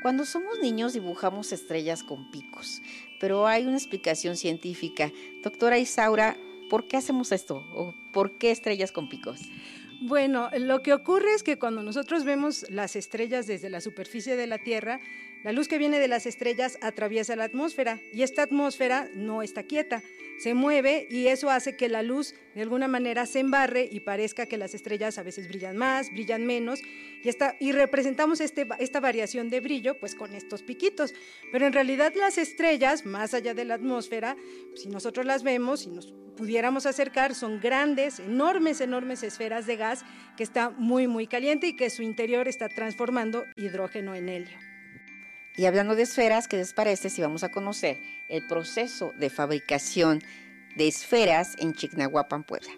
Cuando 0.01 0.25
somos 0.25 0.59
niños 0.59 0.91
dibujamos 0.91 1.53
estrellas 1.53 2.03
con 2.03 2.29
picos, 2.29 2.81
pero 3.23 3.47
hay 3.47 3.65
una 3.65 3.77
explicación 3.77 4.35
científica. 4.35 5.09
Doctora 5.43 5.77
Isaura, 5.77 6.35
¿por 6.69 6.89
qué 6.89 6.97
hacemos 6.97 7.31
esto? 7.31 7.63
¿O 7.73 7.95
por 8.11 8.37
qué 8.37 8.51
estrellas 8.51 8.91
con 8.91 9.07
picos? 9.07 9.39
Bueno, 10.01 10.49
lo 10.57 10.81
que 10.81 10.91
ocurre 10.91 11.33
es 11.33 11.41
que 11.41 11.57
cuando 11.57 11.83
nosotros 11.83 12.25
vemos 12.25 12.65
las 12.69 12.97
estrellas 12.97 13.47
desde 13.47 13.69
la 13.69 13.79
superficie 13.79 14.35
de 14.35 14.45
la 14.45 14.57
Tierra, 14.57 14.99
la 15.45 15.53
luz 15.53 15.69
que 15.69 15.77
viene 15.77 15.99
de 15.99 16.09
las 16.09 16.25
estrellas 16.25 16.77
atraviesa 16.81 17.37
la 17.37 17.45
atmósfera 17.45 18.01
y 18.11 18.23
esta 18.23 18.43
atmósfera 18.43 19.07
no 19.15 19.41
está 19.41 19.63
quieta, 19.63 20.03
se 20.39 20.53
mueve 20.53 21.07
y 21.09 21.27
eso 21.27 21.49
hace 21.49 21.75
que 21.75 21.89
la 21.89 22.01
luz 22.01 22.33
de 22.55 22.61
alguna 22.61 22.87
manera 22.87 23.25
se 23.25 23.39
embarre 23.39 23.87
y 23.91 24.01
parezca 24.01 24.45
que 24.45 24.57
las 24.57 24.73
estrellas 24.73 25.17
a 25.17 25.23
veces 25.23 25.47
brillan 25.47 25.77
más, 25.77 26.11
brillan 26.11 26.45
menos 26.45 26.81
y, 26.81 27.29
y 27.59 27.71
representamos 27.71 28.41
este, 28.41 28.67
esta 28.79 28.99
variación 28.99 29.49
de 29.49 29.59
brillo 29.59 29.97
pues 29.99 30.15
con 30.15 30.33
estos 30.35 30.61
piquitos. 30.63 31.13
Pero 31.51 31.65
en 31.65 31.73
realidad 31.73 32.13
las 32.15 32.37
estrellas, 32.37 33.05
más 33.05 33.33
allá 33.33 33.53
de 33.53 33.65
la 33.65 33.75
atmósfera, 33.75 34.35
si 34.75 34.89
nosotros 34.89 35.25
las 35.25 35.43
vemos 35.43 35.85
y 35.85 35.89
nos 35.89 36.13
pudiéramos 36.35 36.85
acercar, 36.85 37.35
son 37.35 37.59
grandes, 37.59 38.19
enormes, 38.19 38.81
enormes 38.81 39.23
esferas 39.23 39.65
de 39.65 39.77
gas 39.77 40.03
que 40.35 40.43
está 40.43 40.69
muy, 40.69 41.07
muy 41.07 41.27
caliente 41.27 41.67
y 41.67 41.75
que 41.75 41.89
su 41.89 42.01
interior 42.01 42.47
está 42.47 42.69
transformando 42.69 43.43
hidrógeno 43.55 44.15
en 44.15 44.29
helio. 44.29 44.72
Y 45.55 45.65
hablando 45.65 45.95
de 45.95 46.01
esferas, 46.01 46.47
¿qué 46.47 46.57
les 46.57 46.73
parece 46.73 47.11
si 47.11 47.21
vamos 47.21 47.43
a 47.43 47.51
conocer 47.51 48.01
el 48.27 48.47
proceso 48.47 49.13
de 49.19 49.29
fabricación 49.29 50.23
de 50.75 50.87
esferas 50.87 51.55
en 51.59 51.75
Chignahuapan, 51.75 52.43
Puebla? 52.43 52.71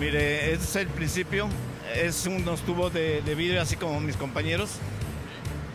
Mire, 0.00 0.52
este 0.52 0.64
es 0.64 0.76
el 0.76 0.88
principio. 0.88 1.50
Es 1.94 2.26
unos 2.26 2.62
tubos 2.62 2.94
de, 2.94 3.20
de 3.20 3.34
vidrio, 3.34 3.60
así 3.60 3.76
como 3.76 4.00
mis 4.00 4.16
compañeros. 4.16 4.78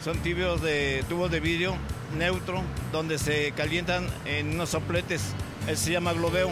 Son 0.03 0.17
tibios 0.17 0.63
de 0.63 1.05
tubos 1.08 1.29
de 1.29 1.39
vidrio 1.39 1.75
neutro 2.17 2.63
donde 2.91 3.20
se 3.20 3.51
calientan 3.51 4.08
en 4.25 4.55
unos 4.55 4.70
sopletes. 4.70 5.22
Él 5.67 5.77
se 5.77 5.91
llama 5.91 6.13
globeo. 6.13 6.50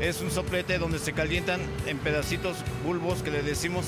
Es 0.00 0.20
un 0.20 0.30
soplete 0.30 0.78
donde 0.78 1.00
se 1.00 1.12
calientan 1.12 1.60
en 1.86 1.98
pedacitos 1.98 2.58
bulbos 2.84 3.22
que 3.22 3.32
le 3.32 3.42
decimos. 3.42 3.86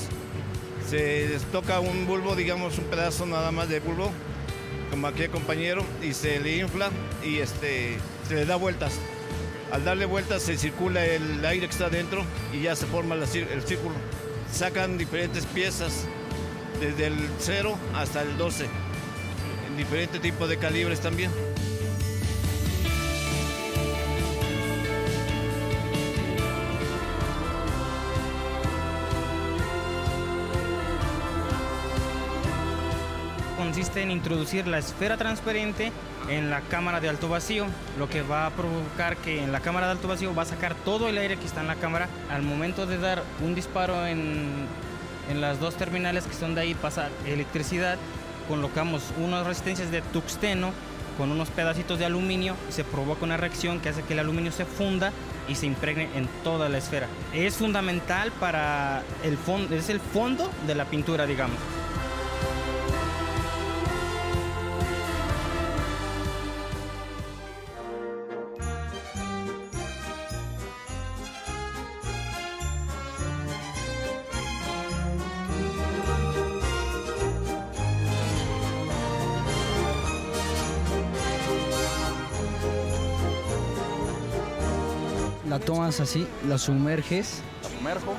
Se 0.89 1.29
toca 1.53 1.79
un 1.79 2.05
bulbo, 2.05 2.35
digamos 2.35 2.77
un 2.79 2.83
pedazo 2.85 3.25
nada 3.25 3.51
más 3.51 3.69
de 3.69 3.79
bulbo, 3.79 4.11
como 4.89 5.07
aquí 5.07 5.23
el 5.23 5.29
compañero, 5.29 5.85
y 6.01 6.13
se 6.13 6.39
le 6.39 6.57
infla 6.57 6.89
y 7.23 7.37
este, 7.37 7.97
se 8.27 8.35
le 8.35 8.45
da 8.45 8.57
vueltas. 8.57 8.93
Al 9.71 9.85
darle 9.85 10.05
vueltas 10.05 10.41
se 10.41 10.57
circula 10.57 11.05
el 11.05 11.45
aire 11.45 11.67
que 11.67 11.71
está 11.71 11.89
dentro 11.89 12.25
y 12.51 12.63
ya 12.63 12.75
se 12.75 12.87
forma 12.87 13.15
el 13.15 13.25
círculo. 13.27 13.95
Sacan 14.51 14.97
diferentes 14.97 15.45
piezas, 15.45 16.07
desde 16.79 17.07
el 17.07 17.29
0 17.39 17.77
hasta 17.95 18.21
el 18.21 18.37
12, 18.37 18.65
en 19.67 19.77
diferentes 19.77 20.21
tipos 20.21 20.47
de 20.49 20.57
calibres 20.57 20.99
también. 20.99 21.31
consiste 33.69 34.01
en 34.01 34.09
introducir 34.09 34.67
la 34.67 34.79
esfera 34.79 35.15
transparente 35.15 35.91
en 36.27 36.49
la 36.49 36.61
cámara 36.61 36.99
de 36.99 37.07
alto 37.07 37.29
vacío, 37.29 37.65
lo 37.99 38.09
que 38.09 38.23
va 38.23 38.47
a 38.47 38.49
provocar 38.49 39.15
que 39.17 39.43
en 39.43 39.51
la 39.51 39.59
cámara 39.59 39.85
de 39.85 39.91
alto 39.91 40.07
vacío 40.07 40.33
va 40.33 40.41
a 40.41 40.45
sacar 40.45 40.73
todo 40.73 41.07
el 41.07 41.17
aire 41.17 41.37
que 41.37 41.45
está 41.45 41.61
en 41.61 41.67
la 41.67 41.75
cámara. 41.75 42.09
Al 42.31 42.41
momento 42.41 42.87
de 42.87 42.97
dar 42.97 43.23
un 43.45 43.53
disparo 43.53 44.07
en, 44.07 44.65
en 45.29 45.41
las 45.41 45.59
dos 45.59 45.75
terminales 45.75 46.25
que 46.25 46.33
son 46.33 46.55
de 46.55 46.61
ahí, 46.61 46.73
pasa 46.73 47.09
electricidad, 47.25 47.97
colocamos 48.47 49.03
unas 49.23 49.45
resistencias 49.45 49.91
de 49.91 50.01
tuxteno 50.01 50.71
con 51.19 51.31
unos 51.31 51.49
pedacitos 51.49 51.99
de 51.99 52.05
aluminio 52.05 52.55
se 52.69 52.85
provoca 52.85 53.25
una 53.25 53.35
reacción 53.35 53.81
que 53.81 53.89
hace 53.89 54.03
que 54.03 54.13
el 54.13 54.19
aluminio 54.19 54.53
se 54.53 54.63
funda 54.63 55.11
y 55.49 55.55
se 55.55 55.65
impregne 55.65 56.07
en 56.15 56.29
toda 56.45 56.69
la 56.69 56.77
esfera. 56.77 57.07
Es 57.33 57.57
fundamental 57.57 58.31
para 58.39 59.03
el 59.23 59.37
fondo, 59.37 59.75
es 59.75 59.89
el 59.89 59.99
fondo 59.99 60.49
de 60.65 60.75
la 60.75 60.85
pintura, 60.85 61.25
digamos. 61.25 61.57
La 85.49 85.59
tomas 85.59 85.99
así, 85.99 86.27
la 86.47 86.57
sumerges. 86.57 87.41
La 87.63 87.69
sumerjo. 87.69 88.15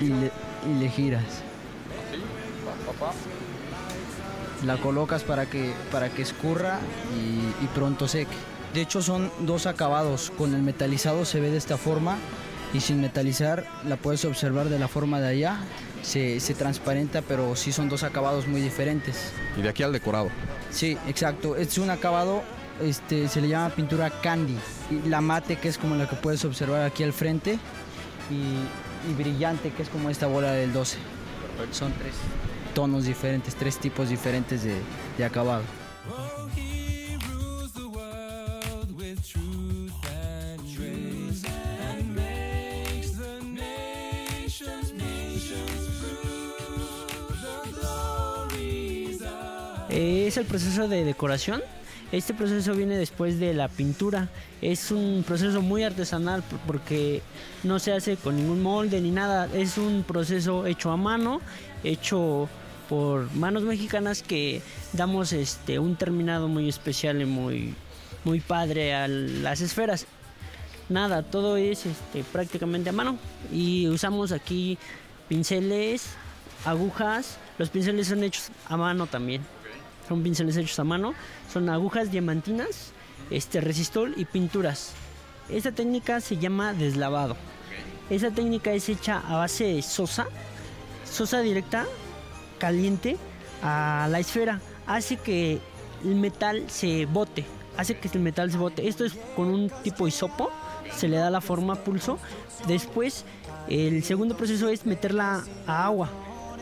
Y 0.00 0.06
le, 0.06 0.30
y 0.70 0.80
le 0.80 0.88
giras. 0.90 1.22
Así, 1.22 2.20
pa, 2.64 2.92
pa, 2.92 3.06
pa. 3.06 3.12
La 4.66 4.76
colocas 4.76 5.22
para 5.24 5.46
que, 5.46 5.72
para 5.90 6.08
que 6.08 6.22
escurra 6.22 6.78
y, 7.16 7.64
y 7.64 7.68
pronto 7.74 8.06
seque. 8.06 8.36
De 8.74 8.80
hecho 8.80 9.02
son 9.02 9.30
dos 9.40 9.66
acabados. 9.66 10.32
Con 10.38 10.54
el 10.54 10.62
metalizado 10.62 11.24
se 11.24 11.40
ve 11.40 11.50
de 11.50 11.58
esta 11.58 11.76
forma 11.76 12.16
y 12.72 12.80
sin 12.80 13.00
metalizar 13.00 13.66
la 13.86 13.96
puedes 13.96 14.24
observar 14.24 14.68
de 14.68 14.78
la 14.78 14.88
forma 14.88 15.20
de 15.20 15.28
allá. 15.28 15.58
Se, 16.02 16.40
se 16.40 16.54
transparenta, 16.54 17.22
pero 17.22 17.54
sí 17.54 17.70
son 17.70 17.88
dos 17.88 18.02
acabados 18.02 18.48
muy 18.48 18.60
diferentes. 18.60 19.32
Y 19.56 19.62
de 19.62 19.68
aquí 19.68 19.82
al 19.82 19.92
decorado. 19.92 20.30
Sí, 20.70 20.96
exacto. 21.06 21.54
Es 21.54 21.78
un 21.78 21.90
acabado, 21.90 22.42
este, 22.82 23.28
se 23.28 23.40
le 23.40 23.48
llama 23.48 23.70
pintura 23.70 24.10
candy. 24.10 24.56
Y 24.90 25.08
la 25.08 25.20
mate, 25.20 25.56
que 25.56 25.68
es 25.68 25.78
como 25.78 25.94
la 25.94 26.08
que 26.08 26.16
puedes 26.16 26.44
observar 26.44 26.82
aquí 26.82 27.02
al 27.02 27.12
frente. 27.12 27.58
Y, 28.30 29.10
y 29.10 29.14
brillante, 29.14 29.70
que 29.70 29.82
es 29.82 29.88
como 29.88 30.10
esta 30.10 30.26
bola 30.26 30.52
del 30.52 30.72
12. 30.72 30.98
Son 31.70 31.92
tres 31.92 32.14
tonos 32.74 33.04
diferentes, 33.04 33.54
tres 33.54 33.78
tipos 33.78 34.08
diferentes 34.08 34.64
de, 34.64 34.76
de 35.18 35.24
acabado. 35.24 35.62
Es 49.88 50.38
el 50.38 50.46
proceso 50.46 50.88
de 50.88 51.04
decoración. 51.04 51.60
Este 52.12 52.34
proceso 52.34 52.74
viene 52.74 52.96
después 52.98 53.40
de 53.40 53.54
la 53.54 53.68
pintura. 53.68 54.28
Es 54.60 54.90
un 54.90 55.24
proceso 55.26 55.62
muy 55.62 55.82
artesanal 55.82 56.42
por- 56.42 56.58
porque 56.60 57.22
no 57.62 57.78
se 57.78 57.92
hace 57.92 58.16
con 58.16 58.36
ningún 58.36 58.62
molde 58.62 59.00
ni 59.00 59.10
nada. 59.10 59.48
Es 59.54 59.78
un 59.78 60.04
proceso 60.06 60.66
hecho 60.66 60.90
a 60.90 60.96
mano, 60.98 61.40
hecho 61.82 62.48
por 62.90 63.32
manos 63.34 63.62
mexicanas 63.62 64.22
que 64.22 64.60
damos 64.92 65.32
este 65.32 65.78
un 65.78 65.96
terminado 65.96 66.48
muy 66.48 66.68
especial 66.68 67.22
y 67.22 67.24
muy 67.24 67.74
muy 68.24 68.40
padre 68.40 68.94
a 68.94 69.08
las 69.08 69.62
esferas. 69.62 70.06
Nada, 70.90 71.22
todo 71.22 71.56
es 71.56 71.86
este, 71.86 72.22
prácticamente 72.24 72.90
a 72.90 72.92
mano 72.92 73.16
y 73.50 73.88
usamos 73.88 74.30
aquí 74.32 74.76
pinceles, 75.28 76.04
agujas. 76.66 77.38
Los 77.58 77.70
pinceles 77.70 78.08
son 78.08 78.22
hechos 78.22 78.50
a 78.68 78.76
mano 78.76 79.06
también. 79.06 79.40
Son 80.08 80.22
pinceles 80.22 80.56
hechos 80.56 80.78
a 80.78 80.84
mano. 80.84 81.14
Son 81.52 81.68
agujas 81.68 82.10
diamantinas, 82.10 82.92
este 83.30 83.60
resistol 83.60 84.14
y 84.16 84.24
pinturas. 84.24 84.92
Esta 85.48 85.72
técnica 85.72 86.20
se 86.20 86.38
llama 86.38 86.72
deslavado. 86.72 87.36
Esa 88.10 88.30
técnica 88.30 88.72
es 88.72 88.88
hecha 88.88 89.22
a 89.26 89.36
base 89.36 89.64
de 89.64 89.82
sosa, 89.82 90.26
sosa 91.10 91.40
directa, 91.40 91.86
caliente 92.58 93.16
a 93.62 94.08
la 94.10 94.18
esfera. 94.18 94.60
Hace 94.86 95.16
que 95.16 95.60
el 96.04 96.14
metal 96.16 96.64
se 96.68 97.06
bote. 97.06 97.44
Hace 97.76 97.98
que 97.98 98.08
el 98.12 98.20
metal 98.20 98.50
se 98.50 98.58
bote. 98.58 98.88
Esto 98.88 99.04
es 99.04 99.14
con 99.36 99.48
un 99.48 99.70
tipo 99.82 100.06
hisopo. 100.06 100.50
Se 100.94 101.08
le 101.08 101.16
da 101.16 101.30
la 101.30 101.40
forma 101.40 101.76
pulso. 101.76 102.18
Después, 102.66 103.24
el 103.68 104.02
segundo 104.04 104.36
proceso 104.36 104.68
es 104.68 104.84
meterla 104.84 105.42
a 105.66 105.86
agua 105.86 106.10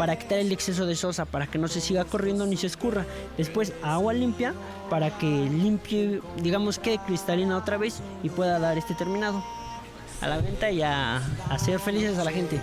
para 0.00 0.16
quitar 0.16 0.38
el 0.38 0.50
exceso 0.50 0.86
de 0.86 0.96
sosa, 0.96 1.26
para 1.26 1.46
que 1.46 1.58
no 1.58 1.68
se 1.68 1.78
siga 1.82 2.06
corriendo 2.06 2.46
ni 2.46 2.56
se 2.56 2.66
escurra. 2.66 3.04
Después, 3.36 3.74
agua 3.82 4.14
limpia 4.14 4.54
para 4.88 5.10
que 5.18 5.26
limpie, 5.26 6.22
digamos, 6.38 6.78
quede 6.78 6.98
cristalina 7.06 7.58
otra 7.58 7.76
vez 7.76 8.00
y 8.22 8.30
pueda 8.30 8.58
dar 8.58 8.78
este 8.78 8.94
terminado. 8.94 9.44
A 10.22 10.26
la 10.26 10.38
venta 10.38 10.70
y 10.70 10.80
a 10.80 11.18
hacer 11.50 11.78
felices 11.80 12.18
a 12.18 12.24
la 12.24 12.32
gente. 12.32 12.58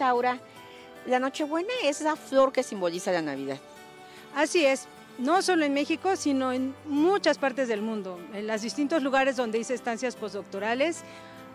Isaura, 0.00 0.40
la 1.04 1.18
Nochebuena 1.18 1.74
es 1.84 2.00
la 2.00 2.16
flor 2.16 2.52
que 2.52 2.62
simboliza 2.62 3.12
la 3.12 3.20
Navidad. 3.20 3.58
Así 4.34 4.64
es, 4.64 4.86
no 5.18 5.42
solo 5.42 5.66
en 5.66 5.74
México, 5.74 6.16
sino 6.16 6.54
en 6.54 6.74
muchas 6.86 7.36
partes 7.36 7.68
del 7.68 7.82
mundo. 7.82 8.18
En 8.32 8.46
los 8.46 8.62
distintos 8.62 9.02
lugares 9.02 9.36
donde 9.36 9.58
hice 9.58 9.74
estancias 9.74 10.16
postdoctorales, 10.16 11.02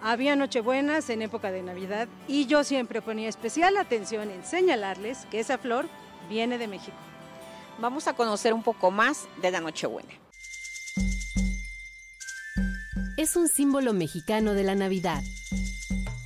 había 0.03 0.35
Nochebuenas 0.35 1.09
en 1.09 1.23
época 1.23 1.49
de 1.49 1.63
Navidad 1.63 2.07
y 2.27 2.45
yo 2.45 2.63
siempre 2.63 3.01
ponía 3.01 3.29
especial 3.29 3.77
atención 3.77 4.29
en 4.29 4.45
señalarles 4.45 5.25
que 5.31 5.39
esa 5.39 5.57
flor 5.57 5.87
viene 6.29 6.59
de 6.59 6.67
México. 6.67 6.97
Vamos 7.79 8.07
a 8.07 8.13
conocer 8.13 8.53
un 8.53 8.61
poco 8.61 8.91
más 8.91 9.27
de 9.41 9.49
la 9.49 9.59
Nochebuena. 9.59 10.13
Es 13.17 13.35
un 13.37 13.47
símbolo 13.47 13.93
mexicano 13.93 14.53
de 14.53 14.63
la 14.63 14.75
Navidad. 14.75 15.23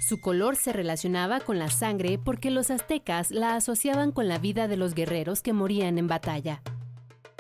Su 0.09 0.19
color 0.19 0.55
se 0.55 0.73
relacionaba 0.73 1.39
con 1.39 1.59
la 1.59 1.69
sangre 1.69 2.17
porque 2.17 2.49
los 2.49 2.71
aztecas 2.71 3.29
la 3.29 3.55
asociaban 3.55 4.11
con 4.11 4.27
la 4.27 4.39
vida 4.39 4.67
de 4.67 4.75
los 4.75 4.95
guerreros 4.95 5.43
que 5.43 5.53
morían 5.53 5.99
en 5.99 6.07
batalla. 6.07 6.63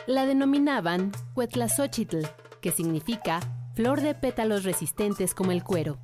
La 0.05 0.27
denominaban 0.27 1.11
Cuetlazóchitl, 1.33 2.27
que 2.61 2.69
significa 2.69 3.39
flor 3.73 4.01
de 4.01 4.13
pétalos 4.13 4.65
resistentes 4.65 5.33
como 5.33 5.51
el 5.51 5.63
cuero, 5.63 5.97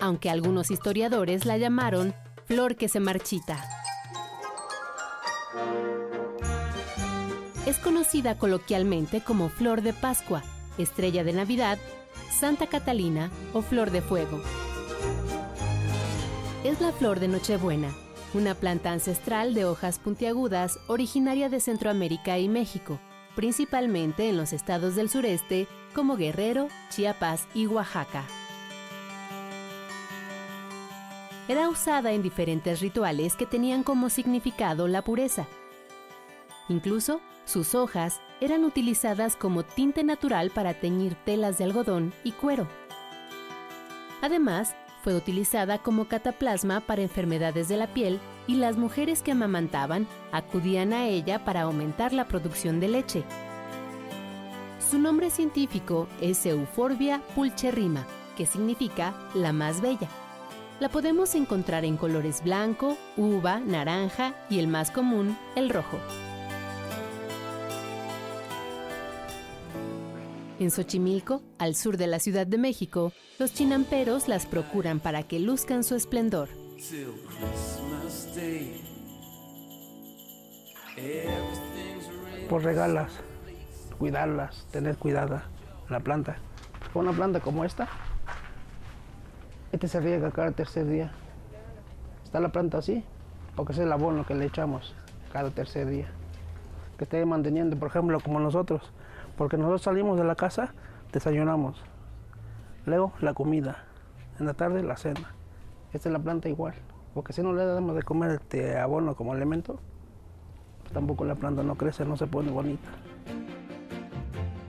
aunque 0.00 0.30
algunos 0.30 0.70
historiadores 0.70 1.44
la 1.44 1.58
llamaron 1.58 2.14
flor 2.46 2.76
que 2.76 2.88
se 2.88 3.00
marchita. 3.00 3.62
Es 7.66 7.76
conocida 7.76 8.38
coloquialmente 8.38 9.20
como 9.20 9.50
flor 9.50 9.82
de 9.82 9.92
Pascua, 9.92 10.42
estrella 10.78 11.22
de 11.22 11.34
Navidad, 11.34 11.76
Santa 12.30 12.66
Catalina 12.66 13.30
o 13.52 13.60
flor 13.60 13.90
de 13.90 14.00
fuego. 14.00 14.40
Es 16.64 16.80
la 16.80 16.90
flor 16.90 17.20
de 17.20 17.28
Nochebuena, 17.28 17.94
una 18.34 18.56
planta 18.56 18.90
ancestral 18.90 19.54
de 19.54 19.64
hojas 19.64 20.00
puntiagudas 20.00 20.80
originaria 20.88 21.48
de 21.48 21.60
Centroamérica 21.60 22.36
y 22.40 22.48
México, 22.48 22.98
principalmente 23.36 24.28
en 24.28 24.36
los 24.36 24.52
estados 24.52 24.96
del 24.96 25.08
sureste 25.08 25.68
como 25.94 26.16
Guerrero, 26.16 26.66
Chiapas 26.90 27.46
y 27.54 27.68
Oaxaca. 27.68 28.24
Era 31.46 31.68
usada 31.68 32.10
en 32.10 32.22
diferentes 32.22 32.80
rituales 32.80 33.36
que 33.36 33.46
tenían 33.46 33.84
como 33.84 34.10
significado 34.10 34.88
la 34.88 35.02
pureza. 35.02 35.46
Incluso 36.68 37.20
sus 37.44 37.76
hojas 37.76 38.20
eran 38.40 38.64
utilizadas 38.64 39.36
como 39.36 39.62
tinte 39.62 40.02
natural 40.02 40.50
para 40.50 40.74
teñir 40.74 41.14
telas 41.24 41.56
de 41.56 41.64
algodón 41.64 42.12
y 42.24 42.32
cuero. 42.32 42.66
Además, 44.20 44.74
fue 45.02 45.14
utilizada 45.14 45.78
como 45.78 46.06
cataplasma 46.06 46.80
para 46.80 47.02
enfermedades 47.02 47.68
de 47.68 47.76
la 47.76 47.86
piel 47.86 48.20
y 48.46 48.56
las 48.56 48.76
mujeres 48.76 49.22
que 49.22 49.32
amamantaban 49.32 50.06
acudían 50.32 50.92
a 50.92 51.06
ella 51.06 51.44
para 51.44 51.62
aumentar 51.62 52.12
la 52.12 52.26
producción 52.26 52.80
de 52.80 52.88
leche. 52.88 53.24
Su 54.90 54.98
nombre 54.98 55.30
científico 55.30 56.08
es 56.20 56.44
Euphorbia 56.46 57.22
pulcherrima, 57.34 58.06
que 58.36 58.46
significa 58.46 59.14
la 59.34 59.52
más 59.52 59.80
bella. 59.80 60.08
La 60.80 60.88
podemos 60.88 61.34
encontrar 61.34 61.84
en 61.84 61.96
colores 61.96 62.42
blanco, 62.42 62.96
uva, 63.16 63.60
naranja 63.60 64.34
y 64.48 64.58
el 64.60 64.68
más 64.68 64.90
común, 64.90 65.36
el 65.56 65.70
rojo. 65.70 65.98
En 70.60 70.72
Xochimilco, 70.72 71.40
al 71.58 71.76
sur 71.76 71.96
de 71.96 72.08
la 72.08 72.18
Ciudad 72.18 72.44
de 72.44 72.58
México, 72.58 73.12
los 73.38 73.54
chinamperos 73.54 74.26
las 74.26 74.44
procuran 74.44 74.98
para 74.98 75.22
que 75.22 75.38
luzcan 75.38 75.84
su 75.84 75.94
esplendor. 75.94 76.48
Por 82.48 82.64
regalas, 82.64 83.12
cuidarlas, 84.00 84.66
tener 84.72 84.96
cuidada 84.96 85.44
la 85.88 86.00
planta. 86.00 86.38
Una 86.92 87.12
planta 87.12 87.38
como 87.38 87.64
esta, 87.64 87.88
este 89.70 89.86
se 89.86 90.00
riega 90.00 90.32
cada 90.32 90.50
tercer 90.50 90.88
día. 90.88 91.12
Está 92.24 92.40
la 92.40 92.48
planta 92.48 92.78
así, 92.78 93.04
porque 93.54 93.74
es 93.74 93.78
el 93.78 93.92
abono 93.92 94.26
que 94.26 94.34
le 94.34 94.46
echamos 94.46 94.92
cada 95.32 95.50
tercer 95.50 95.86
día. 95.86 96.08
Que 96.96 97.04
esté 97.04 97.24
manteniendo, 97.24 97.76
por 97.76 97.90
ejemplo, 97.90 98.18
como 98.18 98.40
nosotros, 98.40 98.82
porque 99.38 99.56
nosotros 99.56 99.82
salimos 99.82 100.18
de 100.18 100.24
la 100.24 100.34
casa, 100.34 100.74
desayunamos. 101.12 101.80
Luego 102.84 103.12
la 103.20 103.32
comida. 103.32 103.84
En 104.40 104.46
la 104.46 104.54
tarde 104.54 104.82
la 104.82 104.96
cena. 104.96 105.34
Esta 105.92 106.08
es 106.08 106.12
la 106.12 106.18
planta 106.18 106.48
igual. 106.48 106.74
Porque 107.14 107.32
si 107.32 107.42
no 107.42 107.52
le 107.52 107.64
damos 107.64 107.94
de 107.94 108.02
comer 108.02 108.32
este 108.32 108.76
abono 108.76 109.14
como 109.14 109.34
elemento, 109.34 109.78
pues 110.80 110.92
tampoco 110.92 111.24
la 111.24 111.36
planta 111.36 111.62
no 111.62 111.76
crece, 111.76 112.04
no 112.04 112.16
se 112.16 112.26
pone 112.26 112.50
bonita. 112.50 112.88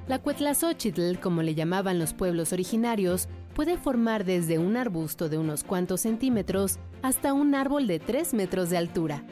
La 0.08 0.20
cuetlazóchitl, 0.20 1.20
como 1.20 1.42
le 1.42 1.56
llamaban 1.56 2.00
los 2.00 2.14
pueblos 2.14 2.54
originarios, 2.54 3.28
puede 3.54 3.78
formar 3.78 4.24
desde 4.24 4.58
un 4.58 4.78
arbusto 4.78 5.30
de 5.30 5.38
unos 5.38 5.64
cuantos 5.64 6.02
centímetros 6.02 6.80
hasta 7.02 7.34
un 7.34 7.56
árbol 7.56 7.88
de 7.88 8.00
3 8.00 8.34
metros 8.34 8.70
de 8.70 8.78
altura. 8.78 9.24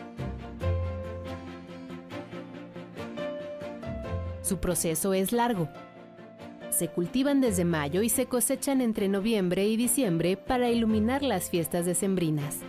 Su 4.47 4.59
proceso 4.59 5.13
es 5.13 5.33
largo. 5.33 5.67
Se 6.69 6.87
cultivan 6.87 7.41
desde 7.41 7.65
mayo 7.65 8.01
y 8.01 8.07
se 8.07 8.27
cosechan 8.27 8.79
entre 8.79 9.09
noviembre 9.09 9.67
y 9.67 9.75
diciembre 9.75 10.37
para 10.37 10.69
iluminar 10.69 11.21
las 11.21 11.49
fiestas 11.49 11.85
decembrinas. 11.85 12.59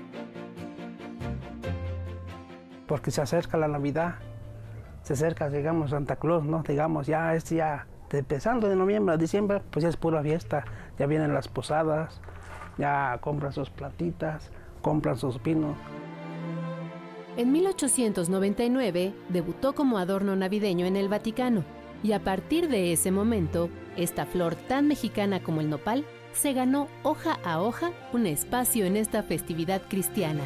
Porque 2.89 3.13
se 3.13 3.23
acerca 3.23 3.57
la 3.59 3.69
Navidad, 3.69 4.17
se 5.05 5.13
acerca, 5.13 5.49
digamos, 5.51 5.91
Santa 5.91 6.17
Claus, 6.17 6.43
¿no? 6.45 6.65
Digamos, 6.67 7.07
ya 7.07 7.37
es 7.37 7.49
ya, 7.49 7.87
empezando 8.11 8.69
de 8.69 8.75
noviembre 8.75 9.15
a 9.15 9.17
diciembre, 9.17 9.63
pues 9.71 9.85
ya 9.85 9.89
es 9.89 9.97
pura 9.97 10.21
fiesta. 10.21 10.65
Ya 10.99 11.07
vienen 11.07 11.33
las 11.33 11.47
posadas, 11.47 12.21
ya 12.77 13.17
compran 13.21 13.53
sus 13.53 13.71
platitas, 13.71 14.51
compran 14.83 15.17
sus 15.17 15.39
pinos. 15.39 15.77
En 17.39 17.53
1899 17.53 19.15
debutó 19.29 19.73
como 19.73 19.99
adorno 19.99 20.35
navideño 20.35 20.87
en 20.87 20.97
el 20.97 21.09
Vaticano 21.09 21.65
y 22.03 22.11
a 22.11 22.19
partir 22.19 22.69
de 22.69 22.93
ese 22.93 23.13
momento, 23.13 23.71
esta 23.97 24.27
flor 24.27 24.57
tan 24.57 24.89
mexicana 24.89 25.41
como 25.41 25.61
el 25.61 25.71
nopal 25.71 26.05
se 26.33 26.53
ganó 26.53 26.89
hoja 27.05 27.39
a 27.45 27.63
hoja 27.63 27.93
un 28.13 28.27
espacio 28.27 28.87
en 28.87 28.97
esta 28.97 29.23
festividad 29.23 29.83
cristiana. 29.89 30.43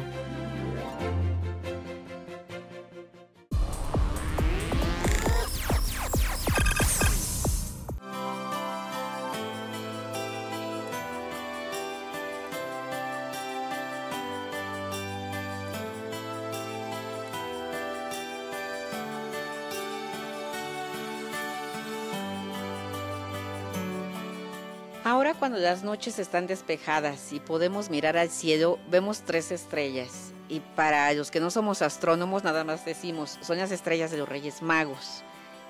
Las 25.63 25.83
noches 25.83 26.19
están 26.19 26.45
despejadas 26.45 27.33
y 27.33 27.39
podemos 27.39 27.89
mirar 27.89 28.17
al 28.17 28.29
cielo, 28.29 28.77
vemos 28.91 29.21
tres 29.21 29.51
estrellas. 29.51 30.33
Y 30.49 30.59
para 30.75 31.11
los 31.13 31.31
que 31.31 31.39
no 31.39 31.49
somos 31.49 31.81
astrónomos, 31.81 32.43
nada 32.43 32.63
más 32.63 32.85
decimos, 32.85 33.39
son 33.41 33.57
las 33.57 33.71
estrellas 33.71 34.11
de 34.11 34.17
los 34.17 34.29
Reyes 34.29 34.61
Magos. 34.61 35.23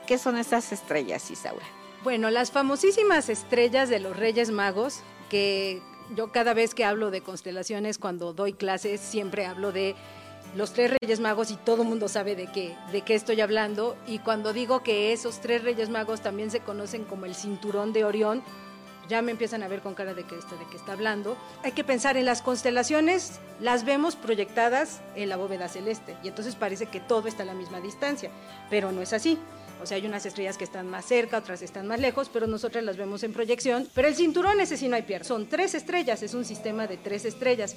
¿Qué 0.08 0.18
son 0.18 0.38
esas 0.38 0.72
estrellas, 0.74 1.32
Isaura? 1.32 1.66
Bueno, 2.04 2.30
las 2.30 2.52
famosísimas 2.52 3.30
estrellas 3.30 3.88
de 3.88 4.00
los 4.00 4.18
Reyes 4.18 4.52
Magos, 4.52 5.00
que 5.30 5.82
yo 6.16 6.32
cada 6.32 6.54
vez 6.54 6.76
que 6.76 6.84
hablo 6.84 7.12
de 7.12 7.22
constelaciones, 7.22 7.98
cuando 7.98 8.34
doy 8.34 8.54
clases, 8.54 9.00
siempre 9.00 9.46
hablo 9.46 9.72
de 9.72 9.96
los 10.56 10.74
tres 10.74 10.92
Reyes 11.02 11.20
Magos 11.20 11.50
y 11.52 11.56
todo 11.56 11.84
el 11.84 11.88
mundo 11.88 12.10
sabe 12.10 12.36
de 12.36 12.52
qué, 12.52 12.76
de 12.92 13.02
qué 13.02 13.16
estoy 13.16 13.40
hablando. 13.42 13.96
Y 14.06 14.20
cuando 14.20 14.54
digo 14.54 14.84
que 14.84 15.14
esos 15.14 15.40
tres 15.40 15.64
Reyes 15.64 15.90
Magos 15.90 16.22
también 16.22 16.52
se 16.52 16.60
conocen 16.60 17.06
como 17.06 17.26
el 17.26 17.36
cinturón 17.36 17.94
de 17.94 18.04
Orión, 18.04 18.44
ya 19.10 19.22
me 19.22 19.32
empiezan 19.32 19.64
a 19.64 19.68
ver 19.68 19.82
con 19.82 19.94
cara 19.94 20.14
de 20.14 20.24
que 20.24 20.38
esto 20.38 20.58
de 20.58 20.66
qué 20.70 20.78
está 20.78 20.94
hablando. 20.94 21.38
Hay 21.64 21.74
que 21.74 21.84
pensar 21.84 22.18
en 22.18 22.26
las 22.26 22.42
constelaciones, 22.42 23.40
las 23.60 23.86
vemos 23.86 24.16
proyectadas 24.16 25.02
en 25.16 25.30
la 25.30 25.38
bóveda 25.38 25.68
celeste 25.68 26.16
y 26.24 26.30
entonces 26.30 26.56
parece 26.56 26.88
que 26.88 27.00
todo 27.00 27.28
está 27.28 27.44
a 27.44 27.48
la 27.48 27.54
misma 27.54 27.82
distancia, 27.82 28.32
pero 28.70 28.92
no 28.92 29.02
es 29.02 29.14
así. 29.14 29.38
O 29.82 29.86
sea, 29.86 29.98
hay 29.98 30.06
unas 30.06 30.26
estrellas 30.26 30.58
que 30.58 30.64
están 30.64 30.88
más 30.88 31.04
cerca, 31.04 31.38
otras 31.38 31.62
están 31.62 31.88
más 31.88 32.00
lejos, 32.00 32.30
pero 32.32 32.48
nosotras 32.48 32.86
las 32.86 32.96
vemos 32.96 33.22
en 33.24 33.34
proyección. 33.34 33.90
Pero 33.94 34.08
el 34.08 34.16
cinturón 34.16 34.62
ese 34.62 34.78
sí 34.78 34.88
no 34.88 34.96
hay 34.96 35.02
pierde. 35.02 35.26
Son 35.26 35.48
tres 35.48 35.76
estrellas, 35.76 36.24
es 36.24 36.34
un 36.34 36.46
sistema 36.46 36.88
de 36.88 36.96
tres 36.96 37.26
estrellas. 37.26 37.76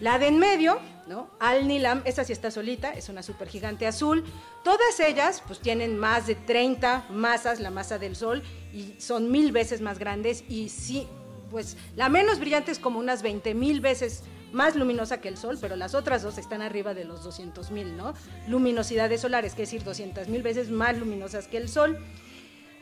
La 0.00 0.18
de 0.18 0.28
en 0.28 0.38
medio, 0.38 0.78
¿no? 1.08 1.28
Al 1.40 1.66
Nilam, 1.66 2.02
esa 2.04 2.22
sí 2.22 2.32
está 2.32 2.50
solita, 2.50 2.92
es 2.92 3.08
una 3.08 3.22
supergigante 3.22 3.86
azul. 3.86 4.24
Todas 4.62 5.00
ellas, 5.00 5.42
pues 5.46 5.58
tienen 5.58 5.98
más 5.98 6.26
de 6.26 6.36
30 6.36 7.06
masas, 7.10 7.58
la 7.58 7.70
masa 7.70 7.98
del 7.98 8.14
Sol, 8.14 8.42
y 8.72 8.94
son 8.98 9.30
mil 9.30 9.50
veces 9.50 9.80
más 9.80 9.98
grandes. 9.98 10.44
Y 10.48 10.68
sí, 10.68 11.08
pues 11.50 11.76
la 11.96 12.08
menos 12.08 12.38
brillante 12.38 12.70
es 12.70 12.78
como 12.78 13.00
unas 13.00 13.22
20 13.22 13.54
mil 13.54 13.80
veces 13.80 14.22
más 14.52 14.76
luminosa 14.76 15.20
que 15.20 15.28
el 15.28 15.36
Sol, 15.36 15.58
pero 15.60 15.74
las 15.74 15.94
otras 15.94 16.22
dos 16.22 16.38
están 16.38 16.62
arriba 16.62 16.94
de 16.94 17.04
los 17.04 17.24
200 17.24 17.70
mil, 17.72 17.96
¿no? 17.96 18.14
Luminosidades 18.46 19.20
solares, 19.20 19.54
que 19.54 19.64
es 19.64 19.70
decir, 19.70 19.84
200 19.84 20.28
mil 20.28 20.42
veces 20.42 20.70
más 20.70 20.96
luminosas 20.96 21.48
que 21.48 21.56
el 21.56 21.68
Sol. 21.68 21.98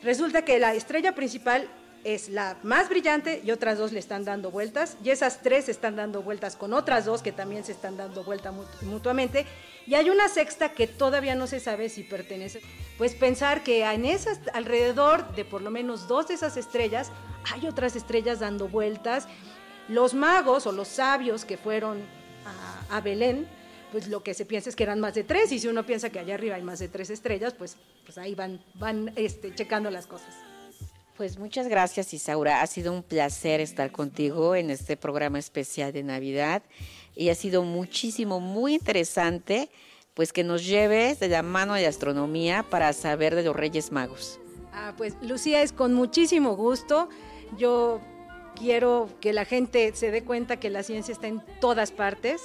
Resulta 0.03 0.45
que 0.45 0.59
la 0.59 0.75
estrella 0.75 1.15
principal 1.15 1.69
es 2.07 2.29
la 2.29 2.57
más 2.63 2.89
brillante 2.89 3.43
y 3.45 3.51
otras 3.51 3.79
dos 3.79 3.91
le 3.91 3.99
están 3.99 4.25
dando 4.25 4.53
vueltas 4.53 4.97
y 5.03 5.11
esas 5.11 5.43
tres 5.43 5.69
están 5.69 5.97
dando 5.97 6.23
vueltas 6.23 6.55
con 6.55 6.73
otras 6.73 7.05
dos 7.05 7.21
que 7.21 7.33
también 7.33 7.65
se 7.65 7.73
están 7.73 7.97
dando 7.97 8.23
vuelta 8.23 8.53
mutuamente 8.83 9.45
y 9.89 9.95
hay 9.95 10.09
una 10.09 10.29
sexta 10.29 10.69
que 10.69 10.87
todavía 10.87 11.35
no 11.35 11.49
se 11.49 11.59
sabe 11.59 11.89
si 11.89 12.05
pertenece. 12.05 12.63
Pues 12.97 13.17
pensar 13.17 13.65
que 13.65 13.85
en 13.85 14.05
esas 14.05 14.39
alrededor 14.55 15.35
de 15.35 15.45
por 15.45 15.63
lo 15.63 15.73
menos 15.73 16.07
dos 16.07 16.29
de 16.29 16.35
esas 16.35 16.57
estrellas 16.57 17.11
hay 17.53 17.67
otras 17.67 17.97
estrellas 17.97 18.39
dando 18.39 18.69
vueltas. 18.69 19.27
Los 19.89 20.15
magos 20.15 20.69
o 20.69 20.73
los 20.73 20.87
sabios 20.87 21.45
que 21.45 21.57
fueron 21.57 22.05
a, 22.91 23.01
Belén 23.01 23.49
pues 23.91 24.07
lo 24.07 24.23
que 24.23 24.35
se 24.35 24.45
piensa 24.45 24.71
es 24.71 24.77
que 24.77 24.85
eran 24.85 25.01
más 25.01 25.15
de 25.15 25.25
tres, 25.25 25.51
y 25.53 25.59
si 25.59 25.69
uno 25.69 25.87
piensa 25.87 26.11
que 26.11 26.19
allá 26.19 26.35
arriba 26.35 26.57
hay 26.57 26.63
más 26.63 26.81
de 26.81 26.89
tres 26.89 27.09
estrellas, 27.09 27.55
pues, 27.55 27.77
pues 28.05 28.19
ahí 28.19 28.35
van, 28.35 28.61
van 28.75 29.13
este, 29.17 29.55
checando 29.55 29.91
las 29.91 30.07
cosas. 30.07 30.35
Pues 31.17 31.39
muchas 31.39 31.67
gracias 31.69 32.13
Isaura, 32.13 32.61
ha 32.61 32.67
sido 32.67 32.93
un 32.93 33.03
placer 33.03 33.61
estar 33.63 33.91
contigo 33.91 34.55
en 34.55 34.71
este 34.71 34.99
programa 34.99 35.39
especial 35.39 35.91
de 35.93 36.03
Navidad 36.03 36.63
y 37.15 37.31
ha 37.31 37.35
sido 37.35 37.63
muchísimo, 37.63 38.39
muy 38.39 38.75
interesante 38.75 39.71
pues 40.13 40.33
que 40.33 40.45
nos 40.45 40.67
lleves 40.67 41.19
de 41.19 41.29
la 41.29 41.43
mano 41.43 41.75
de 41.75 41.87
astronomía 41.87 42.65
para 42.69 42.93
saber 42.93 43.35
de 43.35 43.45
los 43.45 43.57
Reyes 43.57 43.93
Magos. 43.93 44.41
Ah, 44.73 44.95
pues 44.97 45.15
Lucía 45.23 45.63
es 45.63 45.73
con 45.73 45.95
muchísimo 45.95 46.55
gusto. 46.55 47.09
Yo 47.57 48.01
quiero 48.55 49.09
que 49.21 49.33
la 49.33 49.45
gente 49.45 49.95
se 49.95 50.11
dé 50.11 50.23
cuenta 50.23 50.59
que 50.59 50.71
la 50.71 50.83
ciencia 50.83 51.13
está 51.13 51.29
en 51.29 51.43
todas 51.61 51.93
partes. 51.93 52.43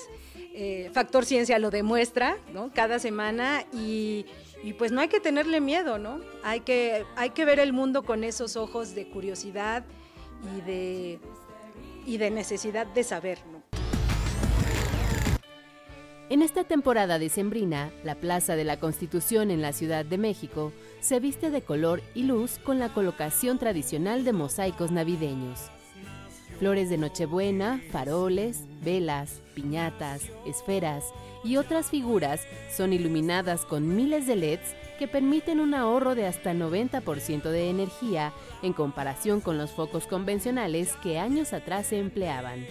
Eh, 0.53 0.89
Factor 0.93 1.25
Ciencia 1.25 1.59
lo 1.59 1.71
demuestra, 1.71 2.37
¿no? 2.53 2.71
Cada 2.73 2.99
semana 2.99 3.65
y, 3.73 4.25
y, 4.63 4.73
pues 4.73 4.91
no 4.91 5.01
hay 5.01 5.07
que 5.07 5.19
tenerle 5.19 5.61
miedo, 5.61 5.97
¿no? 5.97 6.21
Hay 6.43 6.61
que, 6.61 7.05
hay 7.15 7.31
que 7.31 7.45
ver 7.45 7.59
el 7.59 7.73
mundo 7.73 8.03
con 8.03 8.23
esos 8.23 8.55
ojos 8.55 8.95
de 8.95 9.09
curiosidad 9.09 9.83
y 10.55 10.61
de, 10.61 11.19
y 12.05 12.17
de 12.17 12.31
necesidad 12.31 12.85
de 12.87 13.03
saber, 13.03 13.39
¿no? 13.51 13.61
En 16.31 16.41
esta 16.41 16.63
temporada 16.63 17.19
decembrina, 17.19 17.91
la 18.05 18.15
Plaza 18.15 18.55
de 18.55 18.63
la 18.63 18.79
Constitución 18.79 19.51
en 19.51 19.61
la 19.61 19.73
Ciudad 19.73 20.05
de 20.05 20.17
México 20.17 20.71
se 21.01 21.19
viste 21.19 21.49
de 21.49 21.61
color 21.61 22.01
y 22.15 22.23
luz 22.23 22.57
con 22.63 22.79
la 22.79 22.93
colocación 22.93 23.59
tradicional 23.59 24.23
de 24.23 24.31
mosaicos 24.31 24.91
navideños. 24.91 25.59
Flores 26.57 26.89
de 26.89 26.97
Nochebuena, 26.97 27.81
faroles, 27.91 28.61
velas, 28.81 29.41
piñatas, 29.55 30.21
esferas 30.45 31.03
y 31.43 31.57
otras 31.57 31.89
figuras 31.89 32.41
son 32.75 32.93
iluminadas 32.93 33.65
con 33.65 33.95
miles 33.95 34.27
de 34.27 34.35
LEDs 34.35 34.75
que 34.99 35.07
permiten 35.07 35.59
un 35.59 35.73
ahorro 35.73 36.13
de 36.13 36.27
hasta 36.27 36.53
90% 36.53 37.43
de 37.43 37.69
energía 37.69 38.33
en 38.61 38.73
comparación 38.73 39.41
con 39.41 39.57
los 39.57 39.71
focos 39.71 40.05
convencionales 40.05 40.95
que 41.01 41.17
años 41.17 41.53
atrás 41.53 41.87
se 41.87 41.97
empleaban. 41.97 42.65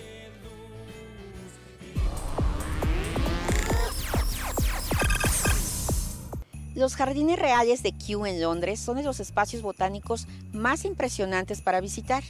Los 6.76 6.94
jardines 6.94 7.38
reales 7.38 7.82
de 7.82 7.92
Kew 7.92 8.24
en 8.26 8.40
Londres 8.40 8.80
son 8.80 8.96
de 8.96 9.02
los 9.02 9.20
espacios 9.20 9.60
botánicos 9.60 10.26
más 10.52 10.84
impresionantes 10.84 11.60
para 11.60 11.80
visitar. 11.80 12.22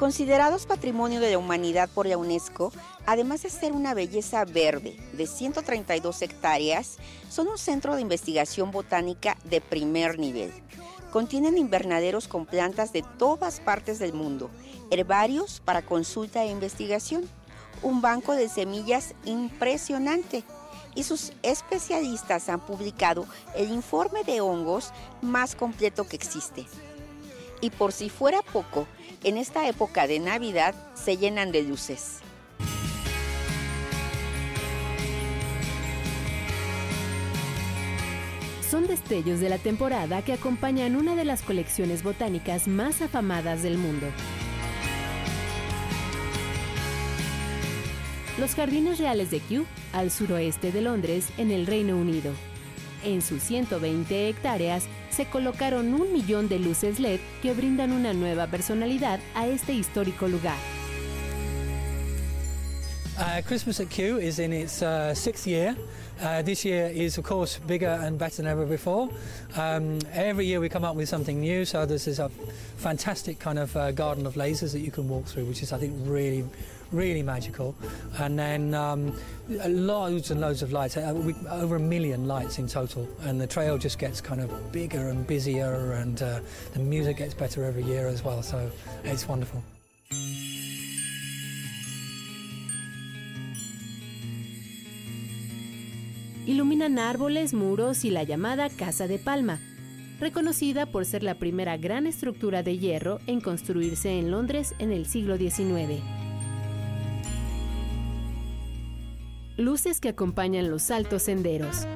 Considerados 0.00 0.64
Patrimonio 0.64 1.20
de 1.20 1.32
la 1.32 1.36
Humanidad 1.36 1.90
por 1.90 2.06
la 2.06 2.16
UNESCO, 2.16 2.72
además 3.04 3.42
de 3.42 3.50
ser 3.50 3.72
una 3.72 3.92
belleza 3.92 4.46
verde 4.46 4.96
de 5.12 5.26
132 5.26 6.22
hectáreas, 6.22 6.96
son 7.28 7.48
un 7.48 7.58
centro 7.58 7.94
de 7.94 8.00
investigación 8.00 8.70
botánica 8.70 9.36
de 9.44 9.60
primer 9.60 10.18
nivel. 10.18 10.54
Contienen 11.12 11.58
invernaderos 11.58 12.28
con 12.28 12.46
plantas 12.46 12.94
de 12.94 13.04
todas 13.18 13.60
partes 13.60 13.98
del 13.98 14.14
mundo, 14.14 14.48
herbarios 14.90 15.60
para 15.66 15.82
consulta 15.82 16.44
e 16.44 16.50
investigación, 16.50 17.28
un 17.82 18.00
banco 18.00 18.32
de 18.32 18.48
semillas 18.48 19.12
impresionante, 19.26 20.44
y 20.94 21.02
sus 21.02 21.34
especialistas 21.42 22.48
han 22.48 22.60
publicado 22.60 23.26
el 23.54 23.70
informe 23.70 24.24
de 24.24 24.40
hongos 24.40 24.94
más 25.20 25.54
completo 25.54 26.08
que 26.08 26.16
existe. 26.16 26.64
Y 27.60 27.68
por 27.68 27.92
si 27.92 28.08
fuera 28.08 28.40
poco, 28.40 28.86
en 29.22 29.36
esta 29.36 29.68
época 29.68 30.06
de 30.06 30.18
Navidad 30.18 30.74
se 30.94 31.16
llenan 31.16 31.52
de 31.52 31.62
luces. 31.62 32.20
Son 38.70 38.86
destellos 38.86 39.40
de 39.40 39.48
la 39.48 39.58
temporada 39.58 40.22
que 40.22 40.32
acompañan 40.32 40.94
una 40.94 41.16
de 41.16 41.24
las 41.24 41.42
colecciones 41.42 42.02
botánicas 42.02 42.68
más 42.68 43.02
afamadas 43.02 43.62
del 43.62 43.78
mundo. 43.78 44.06
Los 48.38 48.54
Jardines 48.54 48.98
Reales 48.98 49.30
de 49.30 49.40
Kew, 49.40 49.66
al 49.92 50.10
suroeste 50.10 50.72
de 50.72 50.80
Londres, 50.80 51.28
en 51.36 51.50
el 51.50 51.66
Reino 51.66 51.96
Unido. 51.96 52.32
En 53.04 53.22
sus 53.22 53.42
120 53.42 54.28
hectáreas 54.28 54.84
se 55.20 55.26
colocaron 55.26 55.92
un 55.92 56.14
millón 56.14 56.48
de 56.48 56.58
luces 56.58 56.98
LED 56.98 57.20
que 57.42 57.52
brindan 57.52 57.92
una 57.92 58.14
nueva 58.14 58.46
personalidad 58.46 59.20
a 59.34 59.46
este 59.46 59.74
histórico 59.74 60.26
lugar. 60.26 60.56
Uh, 63.18 63.42
Christmas 63.46 63.80
at 63.80 63.90
Kew 63.90 64.16
is 64.16 64.38
in 64.38 64.54
its 64.54 64.80
uh, 64.80 65.14
sixth 65.14 65.46
year. 65.46 65.76
Uh, 66.22 66.40
this 66.40 66.64
year 66.64 66.86
is, 66.86 67.18
of 67.18 67.24
course, 67.26 67.60
bigger 67.66 68.00
and 68.02 68.18
better 68.18 68.36
than 68.36 68.46
ever 68.46 68.64
before. 68.64 69.10
Um, 69.58 69.98
every 70.14 70.46
year 70.46 70.58
we 70.58 70.70
come 70.70 70.86
up 70.86 70.96
with 70.96 71.10
something 71.10 71.38
new, 71.38 71.66
so 71.66 71.84
this 71.84 72.08
is 72.08 72.18
a 72.18 72.30
fantastic 72.78 73.38
kind 73.38 73.58
of 73.58 73.76
uh, 73.76 73.92
garden 73.92 74.26
of 74.26 74.36
lasers 74.36 74.72
that 74.72 74.80
you 74.80 74.90
can 74.90 75.06
walk 75.06 75.26
through, 75.26 75.44
which 75.44 75.62
is, 75.62 75.70
I 75.74 75.76
think, 75.76 75.92
really, 76.06 76.46
really 76.92 77.22
magical. 77.22 77.74
And 78.18 78.38
then 78.38 78.74
um, 78.74 79.16
loads 79.48 80.30
and 80.30 80.40
loads 80.40 80.62
of 80.62 80.72
lights, 80.72 80.96
uh, 80.96 81.14
over 81.50 81.76
a 81.76 81.80
million 81.80 82.26
lights 82.26 82.58
in 82.58 82.66
total, 82.66 83.08
and 83.22 83.40
the 83.40 83.46
trail 83.46 83.78
just 83.78 83.98
gets 83.98 84.20
kind 84.20 84.40
of 84.40 84.72
bigger 84.72 85.08
and 85.08 85.26
busier, 85.26 85.92
and 85.92 86.22
uh, 86.22 86.40
the 86.72 86.80
music 86.80 87.18
gets 87.18 87.34
better 87.34 87.64
every 87.64 87.82
year 87.82 88.06
as 88.06 88.24
well, 88.24 88.42
so 88.42 88.70
it's 89.04 89.28
wonderful. 89.28 89.62
iluminan 96.50 96.98
árboles, 96.98 97.54
muros 97.54 98.04
y 98.04 98.10
la 98.10 98.24
llamada 98.24 98.68
Casa 98.70 99.06
de 99.06 99.18
Palma, 99.18 99.60
reconocida 100.18 100.86
por 100.86 101.04
ser 101.04 101.22
la 101.22 101.34
primera 101.34 101.76
gran 101.76 102.06
estructura 102.06 102.62
de 102.62 102.76
hierro 102.76 103.20
en 103.26 103.40
construirse 103.40 104.18
en 104.18 104.30
Londres 104.30 104.74
en 104.78 104.92
el 104.92 105.06
siglo 105.06 105.36
XIX. 105.38 106.02
Luces 109.60 110.00
que 110.00 110.08
acompañan 110.08 110.70
los 110.70 110.90
altos 110.90 111.24
senderos. 111.24 111.86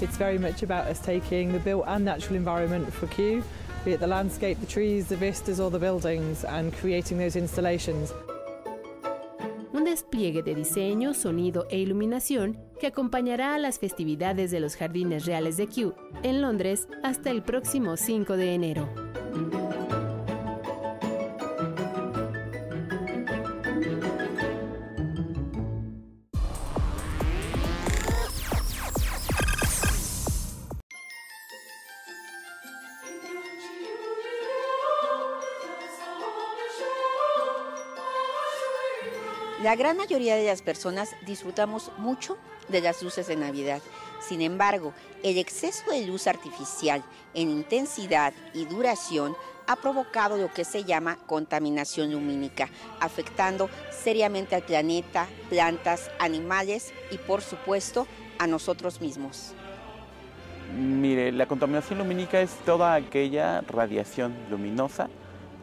It's 0.00 0.16
very 0.16 0.38
much 0.38 0.62
about 0.62 0.86
us 0.88 1.00
taking 1.00 1.50
the 1.50 1.58
built 1.58 1.84
and 1.88 2.04
natural 2.04 2.36
environment 2.36 2.92
for 2.92 3.08
Kew, 3.08 3.42
be 3.84 3.94
it 3.94 3.98
the 3.98 4.06
landscape, 4.06 4.60
the 4.60 4.66
trees, 4.66 5.08
the 5.08 5.16
vistas 5.16 5.58
or 5.58 5.68
the 5.68 5.80
buildings, 5.80 6.44
and 6.44 6.72
creating 6.74 7.18
those 7.18 7.34
installations. 7.34 8.12
un 9.72 9.84
despliegue 9.84 10.42
de 10.44 10.54
diseño, 10.54 11.12
sonido 11.12 11.66
e 11.70 11.78
iluminación 11.78 12.56
que 12.80 12.86
acompañará 12.86 13.56
a 13.56 13.58
las 13.58 13.80
festividades 13.80 14.52
de 14.52 14.60
los 14.60 14.76
Jardines 14.76 15.26
Reales 15.26 15.56
de 15.56 15.66
Kew 15.66 15.94
en 16.22 16.40
Londres 16.40 16.88
hasta 17.02 17.30
el 17.30 17.42
próximo 17.42 17.96
5 17.96 18.36
de 18.36 18.54
enero. 18.54 18.88
La 39.66 39.74
gran 39.74 39.96
mayoría 39.96 40.36
de 40.36 40.46
las 40.46 40.62
personas 40.62 41.16
disfrutamos 41.26 41.90
mucho 41.98 42.38
de 42.68 42.80
las 42.80 43.02
luces 43.02 43.26
de 43.26 43.34
Navidad. 43.34 43.82
Sin 44.20 44.40
embargo, 44.40 44.94
el 45.24 45.38
exceso 45.38 45.90
de 45.90 46.06
luz 46.06 46.28
artificial 46.28 47.02
en 47.34 47.50
intensidad 47.50 48.32
y 48.54 48.64
duración 48.66 49.34
ha 49.66 49.74
provocado 49.74 50.36
lo 50.36 50.52
que 50.52 50.64
se 50.64 50.84
llama 50.84 51.18
contaminación 51.26 52.12
lumínica, 52.12 52.68
afectando 53.00 53.68
seriamente 53.90 54.54
al 54.54 54.62
planeta, 54.62 55.26
plantas, 55.50 56.12
animales 56.20 56.94
y 57.10 57.18
por 57.18 57.42
supuesto 57.42 58.06
a 58.38 58.46
nosotros 58.46 59.00
mismos. 59.00 59.52
Mire, 60.78 61.32
la 61.32 61.46
contaminación 61.46 61.98
lumínica 61.98 62.40
es 62.40 62.52
toda 62.64 62.94
aquella 62.94 63.62
radiación 63.62 64.32
luminosa 64.48 65.10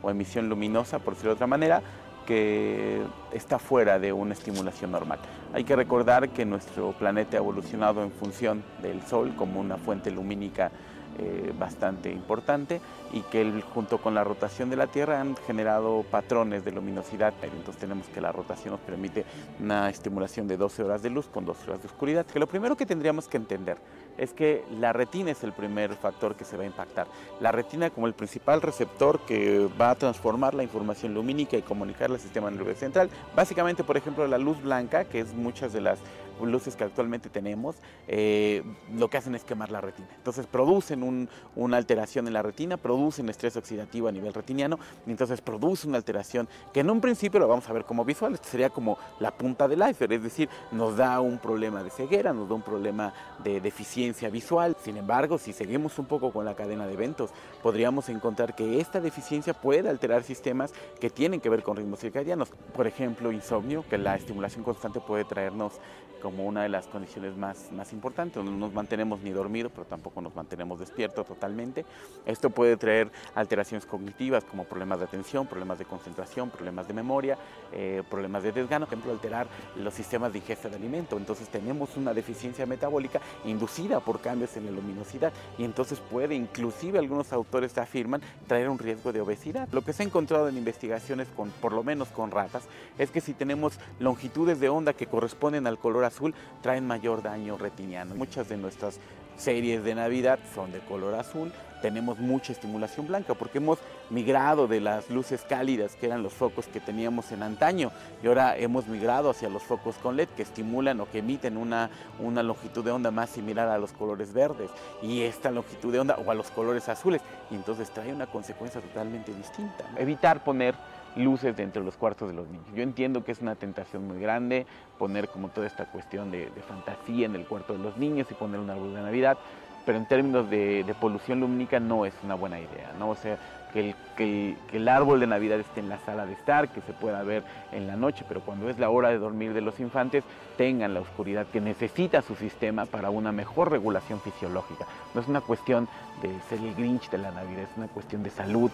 o 0.02 0.10
emisión 0.10 0.50
luminosa, 0.50 1.00
por 1.00 1.14
decirlo 1.14 1.32
de 1.32 1.36
otra 1.36 1.48
manera, 1.48 1.82
que 2.26 3.02
está 3.32 3.60
fuera 3.60 4.00
de 4.00 4.14
una 4.14 4.34
estimulación 4.34 4.92
normal. 4.92 5.20
Hay 5.54 5.64
que 5.64 5.76
recordar 5.76 6.30
que 6.30 6.46
nuestro 6.46 6.92
planeta 6.94 7.38
ha 7.38 7.40
evolucionado 7.40 8.04
en 8.04 8.12
función 8.12 8.64
del 8.82 9.02
Sol 9.04 9.34
como 9.36 9.60
una 9.60 9.78
fuente 9.78 10.12
lumínica 10.12 10.72
eh, 11.20 11.54
bastante 11.60 12.12
importante 12.12 12.82
y 13.12 13.22
que 13.22 13.42
él, 13.42 13.62
junto 13.62 14.00
con 14.00 14.16
la 14.16 14.24
rotación 14.24 14.72
de 14.72 14.76
la 14.76 14.88
Tierra 14.88 15.22
han 15.22 15.36
generado 15.36 16.04
patrones 16.10 16.66
de 16.66 16.72
luminosidad. 16.72 17.36
Entonces 17.44 17.78
tenemos 17.78 18.08
que 18.08 18.20
la 18.20 18.32
rotación 18.32 18.72
nos 18.72 18.80
permite 18.80 19.24
una 19.60 19.92
estimulación 19.92 20.48
de 20.48 20.58
12 20.58 20.84
horas 20.84 21.04
de 21.04 21.12
luz 21.12 21.28
con 21.28 21.46
12 21.46 21.70
horas 21.70 21.84
de 21.84 21.88
oscuridad. 21.88 22.26
Que 22.26 22.40
lo 22.40 22.48
primero 22.48 22.76
que 22.76 22.88
tendríamos 22.88 23.28
que 23.28 23.38
entender 23.38 23.78
es 24.18 24.34
que 24.34 24.64
la 24.80 24.94
retina 24.94 25.32
es 25.32 25.44
el 25.44 25.54
primer 25.54 25.96
factor 25.96 26.36
que 26.36 26.46
se 26.46 26.58
va 26.58 26.64
a 26.64 26.68
impactar. 26.68 27.08
La 27.40 27.52
retina 27.52 27.90
como 27.90 28.08
el 28.08 28.14
principal 28.14 28.62
receptor 28.62 29.20
que 29.22 29.68
va 29.80 29.92
a 29.92 29.96
transformar 29.96 30.54
la 30.54 30.64
información 30.64 31.14
lumínica 31.14 31.58
y 31.58 31.62
comunicarla 31.62 32.16
al 32.16 32.22
sistema 32.22 32.50
nervioso 32.50 32.80
central. 32.80 33.10
Básicamente, 33.36 33.84
por 33.84 33.98
ejemplo, 33.98 34.28
la 34.28 34.38
luz 34.38 34.62
blanca, 34.62 35.06
que 35.06 35.20
es 35.20 35.34
muchas 35.34 35.74
de 35.74 35.82
las 35.82 36.00
luces 36.42 36.76
que 36.76 36.84
actualmente 36.84 37.30
tenemos, 37.30 37.76
eh, 38.08 38.64
lo 38.94 39.10
que 39.10 39.18
hacen 39.18 39.36
es 39.36 39.44
quemar 39.44 39.72
la 39.72 39.82
retina. 39.82 40.10
Entonces 40.16 40.48
producen 40.48 41.30
una 41.56 41.78
alteración 41.78 42.28
en 42.28 42.34
la 42.34 42.42
retina, 42.42 42.78
producen 42.78 43.30
estrés 43.30 43.56
oxidativo 43.58 44.08
a 44.08 44.12
nivel 44.12 44.34
retiniano, 44.34 44.80
y 45.06 45.12
entonces 45.12 45.42
produce 45.42 45.88
una 45.88 45.98
alteración 45.98 46.48
que 46.74 46.82
en 46.82 46.90
un 46.90 47.02
principio 47.02 47.40
lo 47.40 47.48
vamos 47.48 47.70
a 47.70 47.74
ver 47.74 47.86
como 47.86 48.06
visual, 48.06 48.34
esto 48.34 48.48
sería 48.50 48.70
como 48.70 48.98
la 49.20 49.32
punta 49.32 49.68
del 49.68 49.80
iceberg, 49.88 50.14
es 50.14 50.24
decir, 50.24 50.50
nos 50.72 50.98
da 50.98 51.20
un 51.22 51.38
problema 51.38 51.84
de 51.84 51.90
ceguera, 51.90 52.34
nos 52.34 52.50
da 52.50 52.56
un 52.56 52.62
problema 52.62 53.14
de 53.44 53.62
deficiencia 53.62 54.30
visual. 54.30 54.76
Sin 54.82 54.98
embargo, 54.98 55.38
si 55.38 55.54
seguimos 55.54 55.98
un 56.00 56.06
poco 56.06 56.32
con 56.32 56.46
la 56.46 56.56
cadena 56.56 56.86
de 56.86 56.94
eventos, 56.94 57.32
podríamos 57.62 58.10
encontrar 58.10 58.56
que 58.56 58.80
esta 58.80 59.00
deficiencia 59.00 59.54
puede 59.54 59.90
alterar 59.90 60.24
sistemas 60.24 60.74
que 61.00 61.10
tienen 61.10 61.40
que 61.40 61.50
ver 61.50 61.64
con 61.64 61.78
ritmos 61.78 62.00
circadianos. 62.00 62.50
Por 62.76 62.88
ejemplo, 62.88 63.32
insomnio, 63.32 63.86
que 63.90 63.98
la 63.98 64.16
estimulación 64.16 64.64
constante 64.64 65.00
puede 65.00 65.26
traernos 65.26 65.74
como 66.24 66.46
una 66.46 66.64
de 66.64 66.70
las 66.70 66.88
condiciones 66.88 67.36
más, 67.36 67.70
más 67.74 67.92
importantes. 67.92 68.42
No 68.42 68.50
nos 68.50 68.74
mantenemos 68.74 69.20
ni 69.20 69.32
dormidos, 69.32 69.74
pero 69.76 69.86
tampoco 69.86 70.22
nos 70.22 70.34
mantenemos 70.34 70.80
despiertos 70.80 71.28
totalmente. 71.28 71.86
Esto 72.26 72.50
puede 72.50 72.78
traer 72.78 73.12
alteraciones 73.36 73.86
cognitivas 73.86 74.46
como 74.46 74.64
problemas 74.64 75.00
de 75.00 75.06
atención, 75.06 75.46
problemas 75.46 75.80
de 75.80 75.86
concentración, 75.86 76.50
problemas 76.50 76.88
de 76.88 76.94
memoria, 76.94 77.38
eh, 77.74 78.04
problemas 78.10 78.42
de 78.42 78.54
desgano, 78.54 78.86
por 78.86 78.94
ejemplo, 78.94 79.12
alterar 79.12 79.48
los 79.76 79.94
sistemas 79.94 80.32
de 80.32 80.40
ingesta 80.40 80.70
de 80.70 80.78
alimento. 80.78 81.18
Entonces 81.18 81.50
tenemos 81.50 81.98
una 81.98 82.14
deficiencia 82.14 82.66
metabólica 82.66 83.20
inducida 83.44 84.00
por 84.00 84.22
cambios 84.22 84.56
en 84.56 84.66
la 84.66 84.72
luminosidad 84.72 85.34
y 85.58 85.66
entonces 85.66 86.00
puede, 86.00 86.36
inclusive 86.36 87.00
algunos 87.00 87.34
autores 87.34 87.78
afirman, 87.78 88.22
traer 88.48 88.70
un 88.70 88.80
riesgo 88.80 89.12
de 89.12 89.20
obesidad. 89.20 89.68
Lo 89.74 89.82
que 89.82 89.92
se 89.92 90.04
ha 90.04 90.06
encontrado 90.06 90.48
en 90.48 90.58
investigaciones, 90.58 91.28
con, 91.36 91.50
por 91.50 91.74
lo 91.74 91.84
menos 91.84 92.08
con 92.08 92.32
ratas, 92.32 92.64
es 92.98 93.12
que 93.12 93.20
si 93.20 93.34
tenemos 93.34 93.78
longitudes 94.00 94.62
de 94.62 94.70
onda 94.70 94.94
que 94.94 95.08
corresponden 95.08 95.68
al 95.68 95.78
color 95.78 96.06
azul, 96.06 96.13
traen 96.62 96.86
mayor 96.86 97.22
daño 97.22 97.58
retiniano. 97.58 98.16
Muchas 98.16 98.50
de 98.50 98.58
nuestras 98.58 99.00
series 99.38 99.84
de 99.84 99.96
Navidad 99.96 100.40
son 100.54 100.72
de 100.72 100.80
color 100.80 101.16
azul, 101.16 101.52
tenemos 101.82 102.18
mucha 102.18 102.54
estimulación 102.54 103.08
blanca 103.08 103.34
porque 103.34 103.58
hemos 103.58 103.78
migrado 104.10 104.68
de 104.68 104.80
las 104.80 105.10
luces 105.10 105.42
cálidas 105.42 105.96
que 105.96 106.06
eran 106.06 106.24
los 106.24 106.32
focos 106.32 106.68
que 106.68 106.80
teníamos 106.80 107.32
en 107.34 107.44
antaño 107.44 107.92
y 108.24 108.28
ahora 108.28 108.56
hemos 108.56 108.88
migrado 108.88 109.30
hacia 109.30 109.50
los 109.50 109.64
focos 109.64 109.98
con 109.98 110.16
LED 110.16 110.30
que 110.30 110.44
estimulan 110.44 111.02
o 111.02 111.12
que 111.12 111.20
emiten 111.20 111.58
una, 111.58 111.90
una 112.20 112.42
longitud 112.42 112.86
de 112.86 112.92
onda 112.92 113.12
más 113.12 113.32
similar 113.32 113.68
a 113.68 113.78
los 113.78 113.92
colores 113.92 114.32
verdes 114.32 114.72
y 115.02 115.24
esta 115.24 115.52
longitud 115.52 115.92
de 115.92 116.00
onda 116.00 116.18
o 116.26 116.32
a 116.32 116.34
los 116.34 116.50
colores 116.52 116.88
azules 116.88 117.22
y 117.52 117.56
entonces 117.56 117.90
trae 117.90 118.14
una 118.14 118.28
consecuencia 118.28 118.80
totalmente 118.80 119.34
distinta. 119.34 119.84
Evitar 119.98 120.42
poner 120.42 120.76
luces 121.16 121.56
dentro 121.56 121.82
de 121.82 121.86
los 121.86 121.98
cuartos 121.98 122.30
de 122.30 122.36
los 122.36 122.48
niños. 122.48 122.66
Yo 122.76 122.84
entiendo 122.84 123.24
que 123.24 123.32
es 123.32 123.42
una 123.42 123.56
tentación 123.56 124.08
muy 124.08 124.20
grande 124.20 124.66
poner 124.98 125.28
como 125.28 125.50
toda 125.50 125.68
esta 125.68 125.86
cuestión 125.86 126.32
de, 126.32 126.50
fantasía 126.68 127.26
en 127.26 127.36
el 127.36 127.46
cuarto 127.46 127.74
de 127.74 127.80
los 127.80 127.98
niños 127.98 128.28
y 128.32 128.34
poner 128.34 128.60
un 128.60 128.70
árbol 128.70 128.94
de 128.94 129.02
Navidad, 129.02 129.38
pero 129.86 129.98
en 129.98 130.06
términos 130.06 130.50
de, 130.50 130.96
polución 131.00 131.40
lumínica 131.40 131.80
no 131.80 132.06
es 132.06 132.14
una 132.24 132.36
buena 132.36 132.60
idea, 132.60 132.94
¿no? 132.98 133.10
O 133.10 133.16
sea, 133.16 133.38
que 133.74 133.90
el, 133.90 133.96
que, 134.16 134.56
el, 134.72 134.88
árbol 134.88 135.20
de 135.20 135.28
Navidad 135.28 135.60
esté 135.60 135.80
en 135.80 135.90
la 135.90 135.98
sala 136.00 136.26
de 136.26 136.34
estar, 136.34 136.70
que 136.70 136.82
se 136.82 136.94
pueda 136.94 137.24
ver 137.24 137.44
en 137.72 137.88
la 137.88 137.96
noche, 137.96 138.24
pero 138.28 138.42
cuando 138.42 138.70
es 138.70 138.80
la 138.80 138.90
hora 138.90 139.10
de 139.10 139.18
dormir 139.18 139.54
de 139.54 139.62
los 139.62 139.80
infantes, 139.80 140.24
tengan 140.58 140.94
la 140.94 141.02
oscuridad 141.02 141.48
que 141.48 141.60
necesita 141.60 142.22
su 142.22 142.36
sistema 142.36 142.86
para 142.86 143.10
una 143.10 143.32
mejor 143.32 143.72
regulación 143.72 144.22
fisiológica. 144.22 144.86
No 145.14 145.22
es 145.22 145.28
una 145.28 145.42
cuestión 145.42 145.88
de 146.22 146.30
ser 146.50 146.60
el 146.60 146.76
Grinch 146.76 147.10
de 147.10 147.18
la 147.18 147.32
Navidad, 147.32 147.64
es 147.64 147.78
una 147.78 147.88
cuestión 147.88 148.24
de 148.24 148.30
salud. 148.30 148.72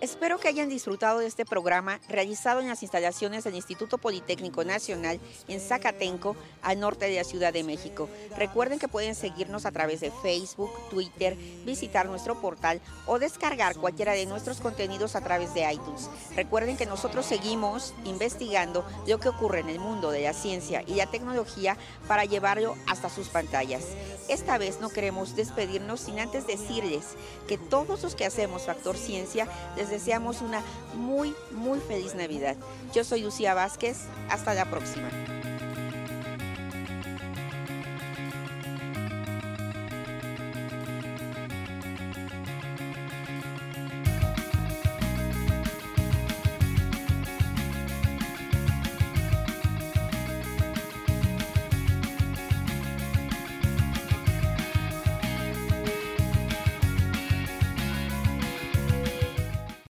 Espero 0.00 0.38
que 0.38 0.46
hayan 0.46 0.68
disfrutado 0.68 1.18
de 1.18 1.26
este 1.26 1.44
programa 1.44 1.98
realizado 2.08 2.60
en 2.60 2.68
las 2.68 2.84
instalaciones 2.84 3.42
del 3.42 3.56
Instituto 3.56 3.98
Politécnico 3.98 4.62
Nacional 4.62 5.18
en 5.48 5.60
Zacatenco, 5.60 6.36
al 6.62 6.78
norte 6.78 7.06
de 7.06 7.16
la 7.16 7.24
Ciudad 7.24 7.52
de 7.52 7.64
México. 7.64 8.08
Recuerden 8.36 8.78
que 8.78 8.86
pueden 8.86 9.16
seguirnos 9.16 9.66
a 9.66 9.72
través 9.72 10.00
de 10.00 10.12
Facebook, 10.22 10.70
Twitter, 10.88 11.36
visitar 11.66 12.06
nuestro 12.06 12.40
portal 12.40 12.80
o 13.06 13.18
descargar 13.18 13.74
cualquiera 13.74 14.12
de 14.12 14.26
nuestros 14.26 14.60
contenidos 14.60 15.16
a 15.16 15.20
través 15.20 15.52
de 15.52 15.68
iTunes. 15.72 16.08
Recuerden 16.36 16.76
que 16.76 16.86
nosotros 16.86 17.26
seguimos 17.26 17.92
investigando 18.04 18.86
lo 19.08 19.18
que 19.18 19.30
ocurre 19.30 19.60
en 19.60 19.68
el 19.68 19.80
mundo 19.80 20.12
de 20.12 20.22
la 20.22 20.32
ciencia 20.32 20.84
y 20.86 20.94
la 20.94 21.10
tecnología 21.10 21.76
para 22.06 22.24
llevarlo 22.24 22.76
hasta 22.86 23.10
sus 23.10 23.26
pantallas. 23.28 23.82
Esta 24.28 24.58
vez 24.58 24.78
no 24.80 24.90
queremos 24.90 25.34
despedirnos 25.34 26.00
sin 26.00 26.20
antes 26.20 26.46
decirles 26.46 27.04
que 27.48 27.58
todos 27.58 28.02
los 28.02 28.14
que 28.14 28.26
hacemos 28.26 28.62
Factor 28.62 28.96
Ciencia 28.96 29.48
les 29.88 30.04
deseamos 30.04 30.42
una 30.42 30.62
muy, 30.94 31.34
muy 31.50 31.80
feliz 31.80 32.14
Navidad. 32.14 32.56
Yo 32.94 33.04
soy 33.04 33.22
Lucía 33.22 33.54
Vázquez. 33.54 33.98
Hasta 34.30 34.54
la 34.54 34.66
próxima. 34.66 35.08